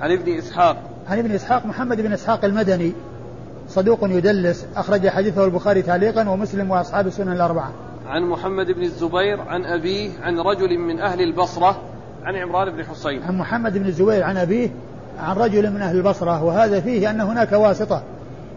[0.00, 0.76] عن ابن إسحاق.
[1.08, 2.92] عن ابن إسحاق محمد بن إسحاق المدني.
[3.68, 7.72] صدوق يدلس أخرج حديثه البخاري تعليقا ومسلم وأصحاب السنن الأربعة.
[8.06, 11.82] عن محمد بن الزبير عن أبيه عن رجل من أهل البصرة
[12.24, 14.70] عن عمران بن حسين عن محمد بن الزبير عن أبيه
[15.20, 18.02] عن رجل من أهل البصرة وهذا فيه أن هناك واسطة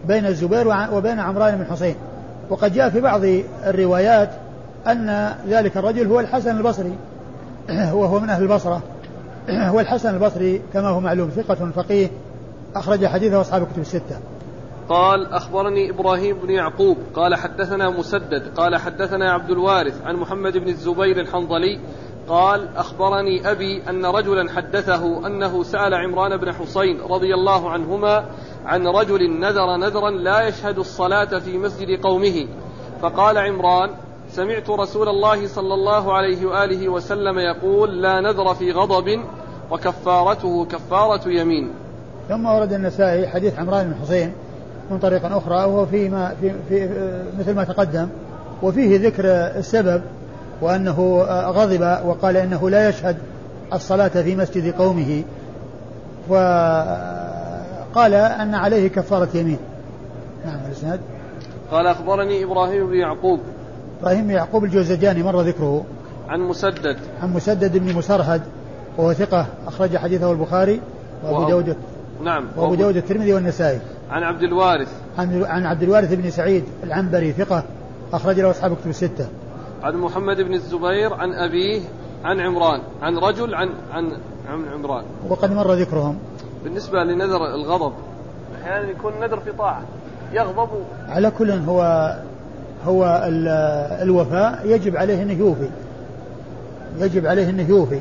[0.08, 1.94] بين الزبير وبين عمران بن حسين.
[2.50, 3.20] وقد جاء في بعض
[3.66, 4.30] الروايات
[4.86, 6.94] أن ذلك الرجل هو الحسن البصري
[7.98, 8.82] وهو من أهل البصرة.
[9.74, 12.08] والحسن البصري كما هو معلوم ثقة فقيه
[12.74, 14.16] أخرج حديثه أصحاب الكتب الستة.
[14.90, 20.68] قال أخبرني إبراهيم بن يعقوب قال حدثنا مسدد قال حدثنا عبد الوارث عن محمد بن
[20.68, 21.80] الزبير الحنظلي
[22.30, 28.24] قال أخبرني أبي أن رجلا حدثه أنه سأل عمران بن حسين رضي الله عنهما
[28.66, 32.46] عن رجل نذر نذرا لا يشهد الصلاة في مسجد قومه.
[33.02, 33.90] فقال عمران
[34.28, 39.20] سمعت رسول الله صلى الله عليه وآله وسلم يقول لا نذر في غضب
[39.70, 41.70] وكفارته كفارة يمين.
[42.28, 44.32] ثم ورد النسائي حديث عمران بن حسين
[44.90, 46.88] من طريق أخرى وهو فيما في, في
[47.38, 48.08] مثل ما تقدم
[48.62, 49.24] وفيه ذكر
[49.58, 50.02] السبب
[50.62, 53.16] وأنه غضب وقال إنه لا يشهد
[53.72, 55.22] الصلاة في مسجد قومه.
[56.28, 59.58] وقال أن عليه كفارة يمين.
[60.46, 61.00] نعم الإسناد.
[61.70, 63.40] قال أخبرني إبراهيم بن يعقوب.
[64.00, 65.84] إبراهيم بن يعقوب الجوزجاني مر ذكره.
[66.28, 66.96] عن مسدد.
[67.22, 68.42] عن مسدد بن مسرهد
[68.98, 70.80] وهو ثقة أخرج حديثه البخاري
[71.24, 71.76] وأبو داود
[72.24, 73.78] نعم وأبو داود الترمذي والنسائي.
[74.10, 74.88] عن عبد الوارث.
[75.18, 77.62] عن عبد الوارث بن سعيد العنبري ثقة
[78.12, 79.26] أخرج له أصحاب كتب الستة.
[79.82, 81.80] عن محمد بن الزبير عن أبيه
[82.24, 84.12] عن عمران عن رجل عن عن
[84.48, 85.04] عن عمران.
[85.28, 86.18] وقد مر ذكرهم.
[86.64, 87.92] بالنسبة لنذر الغضب.
[88.62, 89.82] أحيانا يكون نذر في طاعة.
[90.32, 90.68] يغضب.
[91.08, 92.12] على كل هو
[92.86, 93.28] هو
[94.02, 95.70] الوفاء يجب عليه انه يوفي.
[96.98, 98.00] يجب عليه انه يوفي.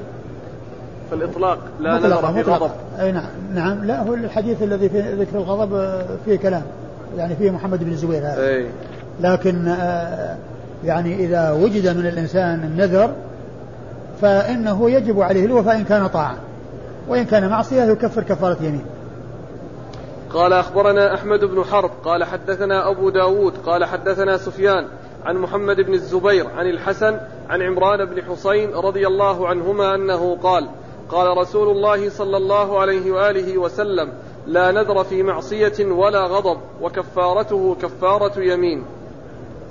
[1.12, 2.72] فالإطلاق لا نذر في غضب.
[3.00, 3.84] أي نعم نعم.
[3.84, 6.64] لا هو الحديث الذي في ذكر الغضب فيه كلام.
[7.18, 8.48] يعني فيه محمد بن الزبير هذا.
[8.48, 8.66] أي.
[9.22, 10.38] لكن آه،
[10.84, 13.14] يعني إذا وجد من الإنسان النذر
[14.22, 16.38] فإنه يجب عليه الوفاء إن كان طاعة
[17.08, 18.86] وإن كان معصية يكفر كفارة يمين.
[20.34, 24.86] قال أخبرنا أحمد بن حرب قال حدثنا أبو داود قال حدثنا سفيان
[25.26, 27.20] عن محمد بن الزبير عن الحسن
[27.50, 30.70] عن عمران بن حسين رضي الله عنهما أنه قال
[31.10, 34.10] قال رسول الله صلى الله عليه وآله وسلم
[34.48, 38.84] لا نذر في معصية ولا غضب وكفارته كفارة يمين.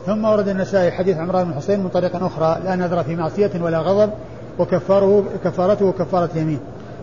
[0.08, 3.78] ثم ورد النسائي حديث عمران بن حسين من طريق أخرى لا نذر في معصية ولا
[3.78, 4.10] غضب
[4.58, 6.60] وكفاره كفارته كفارة يمين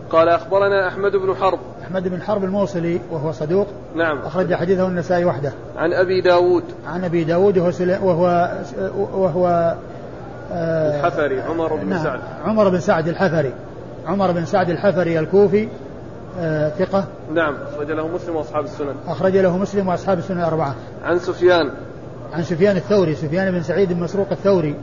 [0.09, 1.59] قال أخبرنا أحمد بن حرب.
[1.83, 3.67] أحمد بن حرب الموصلي وهو صدوق.
[3.95, 4.17] نعم.
[4.17, 5.53] أخرج حديثه النسائي وحده.
[5.77, 6.63] عن أبي داود.
[6.87, 8.51] عن أبي داود وهو وهو,
[9.13, 9.75] وهو
[10.51, 12.03] آه الحفري عمر بن نعم.
[12.03, 12.19] سعد.
[12.45, 13.53] عمر بن سعد الحفري.
[14.07, 15.67] عمر بن سعد الحفري الكوفي
[16.39, 17.03] آه ثقة.
[17.33, 17.55] نعم.
[17.73, 18.95] أخرج له مسلم وأصحاب السنن.
[19.07, 20.75] أخرج له مسلم وأصحاب السنن الأربعة.
[21.03, 21.71] عن سفيان.
[22.33, 24.75] عن سفيان الثوري سفيان بن سعيد بن مسروق الثوري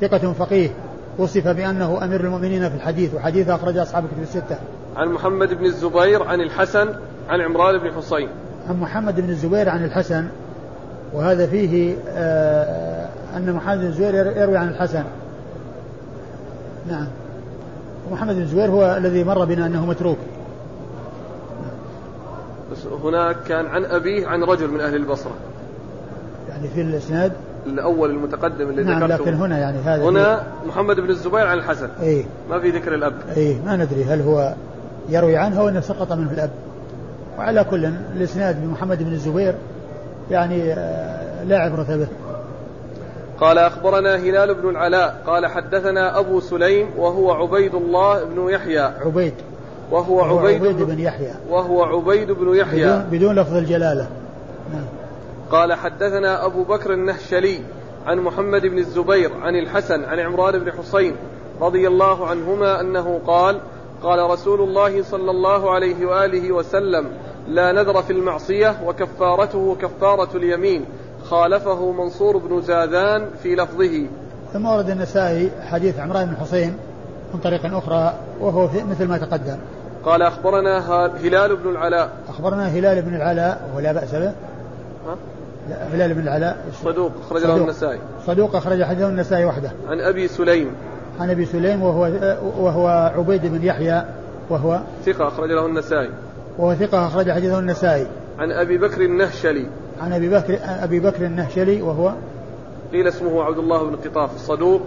[0.00, 0.70] ثقة فقيه
[1.18, 4.58] وصف بأنه أمير المؤمنين في الحديث وحديث أخرج أصحاب الكتب الستة.
[4.96, 6.88] عن محمد بن الزبير عن الحسن
[7.28, 8.28] عن عمران بن حسين.
[8.68, 10.28] عن محمد بن الزبير عن الحسن
[11.12, 15.04] وهذا فيه آه أن محمد بن الزبير يروي عن الحسن.
[16.88, 17.06] نعم.
[18.10, 20.18] ومحمد بن الزبير هو الذي مر بنا أنه متروك.
[22.72, 25.34] بس هناك كان عن أبيه عن رجل من أهل البصرة.
[26.58, 27.32] يعني في الإسناد؟
[27.66, 29.24] الأول المتقدم اللي نعم ذكرته.
[29.24, 31.88] لكن هنا يعني هذا هنا محمد بن الزبير عن الحسن.
[32.02, 32.24] إيه.
[32.50, 33.14] ما في ذكر الأب.
[33.36, 34.54] إيه ما ندري هل هو
[35.08, 36.50] يروي عنه أو أنه سقط منه الأب.
[37.38, 39.54] وعلى كل الإسناد بمحمد بن الزبير
[40.30, 42.08] يعني آه، لا عبرة به.
[43.40, 45.22] قال أخبرنا هلال بن العلاء.
[45.26, 48.90] قال حدثنا أبو سليم وهو عبيد الله بن يحيى.
[49.04, 49.34] عبيد.
[49.90, 51.32] وهو عبيد, عبيد بن يحيى.
[51.50, 52.86] وهو عبيد بن يحيى.
[52.86, 54.08] بدون, بدون لفظ الجلالة.
[54.72, 54.97] نعم.
[55.50, 57.60] قال حدثنا أبو بكر النهشلي
[58.06, 61.16] عن محمد بن الزبير عن الحسن عن عمران بن حصين
[61.60, 63.60] رضي الله عنهما أنه قال
[64.02, 67.06] قال رسول الله صلى الله عليه وآله وسلم
[67.48, 70.84] لا نذر في المعصية وكفارته كفارة اليمين.
[71.24, 74.06] خالفه منصور بن زاذان في لفظه.
[74.52, 76.76] ثم ورد النسائي حديث عمران بن حصين
[77.34, 79.58] من طريق أخرى وهو في مثل ما تقدم.
[80.04, 80.78] قال أخبرنا
[81.16, 82.10] هلال بن العلاء.
[82.28, 84.32] أخبرنا هلال بن العلاء ولا بأس به.
[85.72, 86.64] هلال بن العلاء.
[86.84, 87.98] صدوق أخرج له النسائي.
[88.26, 89.72] صدوق أخرج حديثه النسائي وحده.
[89.88, 90.70] عن أبي سليم.
[91.20, 92.10] عن أبي سليم وهو
[92.58, 94.02] وهو عبيد بن يحيى
[94.50, 96.10] وهو ثقة أخرج له النسائي.
[96.58, 98.06] وهو ثقة أخرج حديثه النسائي.
[98.38, 99.66] عن أبي بكر النهشلي.
[100.00, 102.12] عن أبي بكر أبي بكر النهشلي وهو
[102.92, 104.82] قيل اسمه عبد الله بن قطاف صدوق.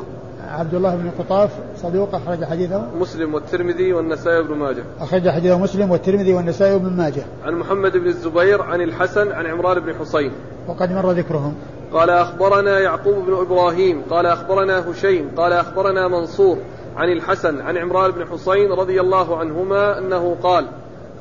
[0.51, 2.85] عبد الله بن قطاف صدوق أخرج حديثه.
[2.99, 4.83] مسلم والترمذي والنسائي وابن ماجه.
[4.99, 7.23] أخرج حديثه مسلم والترمذي والنسائي وابن ماجه.
[7.45, 10.31] عن محمد بن الزبير عن الحسن عن عمران بن حسين.
[10.67, 11.55] وقد مر ذكرهم.
[11.93, 16.57] قال أخبرنا يعقوب بن إبراهيم قال أخبرنا هشيم قال أخبرنا منصور
[16.95, 20.65] عن الحسن عن عمران بن حسين رضي الله عنهما أنه قال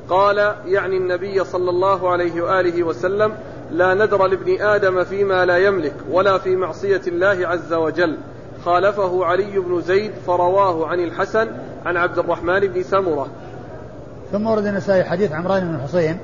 [0.09, 3.33] قال يعني النبي صلى الله عليه وآله وسلم
[3.71, 8.17] لا نذر لابن آدم فيما لا يملك ولا في معصية الله عز وجل.
[8.65, 11.49] خالفه علي بن زيد فرواه عن الحسن
[11.87, 13.27] عن عبد الرحمن بن سمرة.
[14.33, 16.19] ثم ورد النسائي حديث عمران بن حسين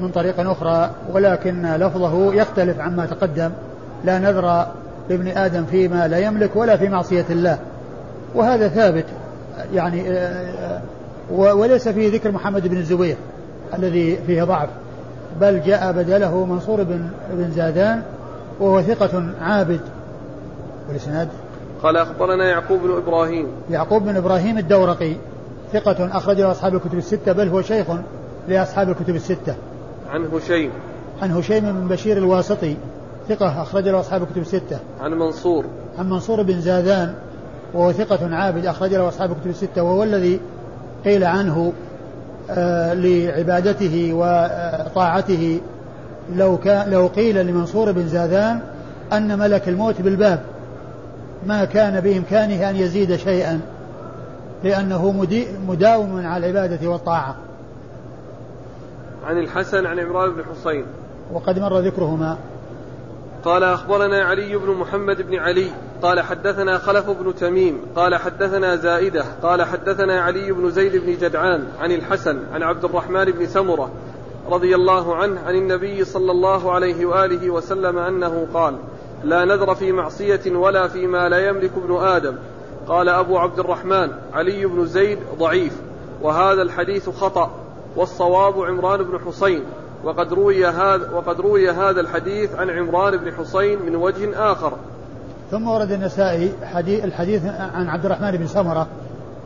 [0.00, 3.50] من طريق أخرى ولكن لفظه يختلف عما تقدم.
[4.04, 4.66] لا نذر
[5.10, 7.58] لابن آدم فيما لا يملك ولا في معصية الله.
[8.34, 9.04] وهذا ثابت
[9.74, 10.80] يعني آه،
[11.30, 13.16] آه، وليس فيه ذكر محمد بن الزبير
[13.74, 14.68] الذي فيه ضعف
[15.40, 18.02] بل جاء بدله منصور بن بن زادان
[18.60, 19.80] وهو ثقة عابد.
[20.88, 21.28] والإسناد؟
[21.82, 23.46] قال أخبرنا يعقوب بن إبراهيم.
[23.70, 25.12] يعقوب بن إبراهيم الدورقي
[25.72, 27.86] ثقة أخرج له أصحاب الكتب الستة بل هو شيخ
[28.48, 29.54] لأصحاب الكتب الستة.
[30.10, 30.70] عن هشيم.
[31.22, 32.76] عن هشيم بن بشير الواسطي
[33.28, 34.78] ثقة أخرج له أصحاب الكتب الستة.
[35.00, 35.64] عن منصور.
[35.98, 37.14] عن منصور بن زاذان
[37.74, 40.40] وهو ثقة عابد أخرج له أصحاب الكتب الستة وهو الذي
[41.04, 41.72] قيل عنه
[42.50, 45.60] آه لعبادته وطاعته.
[46.34, 48.60] لو كان لو قيل لمنصور بن زاذان
[49.12, 50.40] أن ملك الموت بالباب.
[51.46, 53.60] ما كان بإمكانه أن يزيد شيئا
[54.64, 55.28] لأنه
[55.68, 57.36] مداوم على العبادة والطاعة.
[59.26, 60.84] عن الحسن عن عمران بن حسين
[61.32, 62.38] وقد مر ذكرهما.
[63.46, 65.70] قال أخبرنا علي بن محمد بن علي
[66.02, 71.64] قال حدثنا خلف بن تميم قال حدثنا زائدة قال حدثنا علي بن زيد بن جدعان
[71.80, 73.90] عن الحسن عن عبد الرحمن بن سمرة
[74.50, 78.74] رضي الله عنه عن النبي صلى الله عليه وآله وسلم أنه قال
[79.26, 82.34] لا نذر في معصية ولا فيما لا يملك ابن آدم.
[82.88, 85.72] قال أبو عبد الرحمن علي بن زيد ضعيف
[86.22, 87.50] وهذا الحديث خطأ
[87.96, 89.62] والصواب عمران بن حسين.
[90.04, 94.72] وقد روي هذا وقد روي هذا الحديث عن عمران بن حسين من وجه آخر.
[95.50, 97.42] ثم ورد النسائي حديث الحديث
[97.74, 98.86] عن عبد الرحمن بن سمرة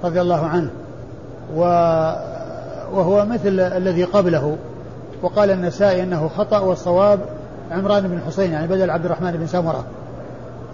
[0.04, 0.70] رضي الله عنه
[2.92, 4.58] وهو مثل الذي قبله.
[5.22, 7.20] وقال النسائي أنه خطأ والصواب
[7.70, 9.84] عمران بن حسين يعني بدل عبد الرحمن بن سمرة.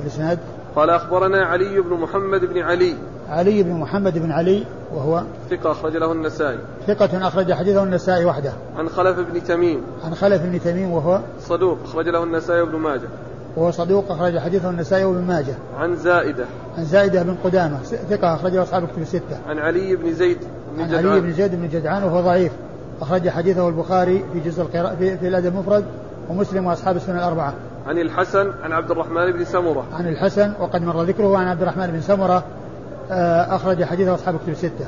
[0.01, 0.39] الاسناد
[0.77, 2.95] قال أخبرنا علي بن محمد بن علي.
[3.29, 6.59] علي بن محمد بن علي وهو ثقة أخرج له النسائي.
[6.87, 8.53] ثقة أخرج حديثه النسائي وحده.
[8.77, 9.81] عن خلف بن تميم.
[10.05, 13.09] عن خلف بن تميم وهو صدوق أخرج له النسائي وابن ماجه.
[13.57, 15.55] وهو صدوق أخرج حديثه النسائي وابن ماجه.
[15.79, 16.45] عن زائدة.
[16.79, 19.39] عن زائدة بن قدامة ثقة أخرج له أصحاب الكتب الستة.
[19.49, 20.39] عن علي بن زيد
[20.77, 21.07] بن عن جدعان.
[21.07, 22.53] علي بن زيد بن جدعان وهو ضعيف.
[23.01, 25.85] أخرج حديثه البخاري في جزء القراءة في, في الأدب المفرد.
[26.29, 27.55] ومسلم وأصحاب السنة الأربعة.
[27.87, 29.85] عن الحسن عن عبد الرحمن بن سمرة.
[29.93, 32.45] عن الحسن وقد مر ذكره عن عبد الرحمن بن سمرة
[33.11, 34.87] آه، أخرج حديثه أصحاب الكتب الستة.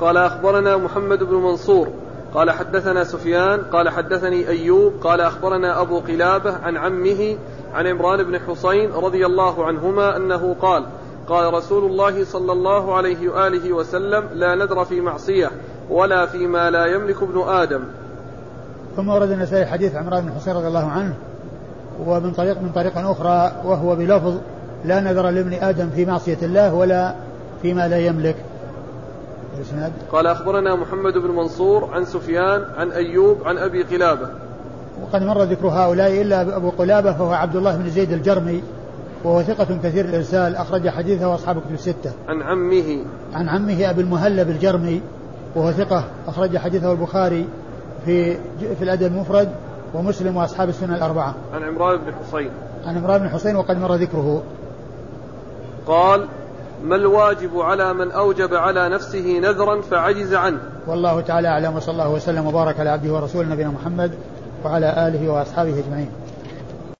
[0.00, 1.88] قال أخبرنا محمد بن منصور
[2.34, 7.36] قال حدثنا سفيان قال حدثني أيوب قال أخبرنا أبو قلابة عن عمه
[7.74, 10.84] عن عمران بن حسين رضي الله عنهما أنه قال
[11.28, 15.50] قال رسول الله صلى الله عليه وآله وسلم لا ندر في معصية
[15.90, 17.84] ولا فيما لا يملك ابن آدم.
[18.96, 21.14] ثم ورد النسائي حديث عمران بن حسين رضي الله عنه
[22.06, 24.34] ومن طريق من طريق أخرى وهو بلفظ
[24.84, 27.14] لا نذر لابن آدم في معصية الله ولا
[27.62, 28.36] فيما لا يملك
[29.56, 34.28] الإسناد قال أخبرنا محمد بن منصور عن سفيان عن أيوب عن أبي قلابة
[35.02, 38.62] وقد مر ذكر هؤلاء إلا أبو قلابة فهو عبد الله بن زيد الجرمي
[39.24, 42.12] وهو ثقة كثير الإرسال أخرج حديثه أصحاب كتب الستة.
[42.28, 43.04] عن عمه.
[43.34, 45.02] عن عمه أبي المهلب الجرمي
[45.54, 47.46] وهو ثقة أخرج حديثه البخاري
[48.04, 48.34] في
[48.78, 49.48] في الأدب المفرد
[49.94, 51.34] ومسلم وأصحاب السنة الأربعة.
[51.54, 52.50] عن عمران بن حصين.
[52.86, 54.42] عن عمران بن حصين وقد مر ذكره.
[55.86, 56.26] قال
[56.82, 62.10] ما الواجب على من أوجب على نفسه نذرا فعجز عنه والله تعالى أعلم وصلى الله
[62.10, 64.12] وسلم وبارك على عبده ورسوله نبينا محمد
[64.64, 66.08] وعلى آله وأصحابه أجمعين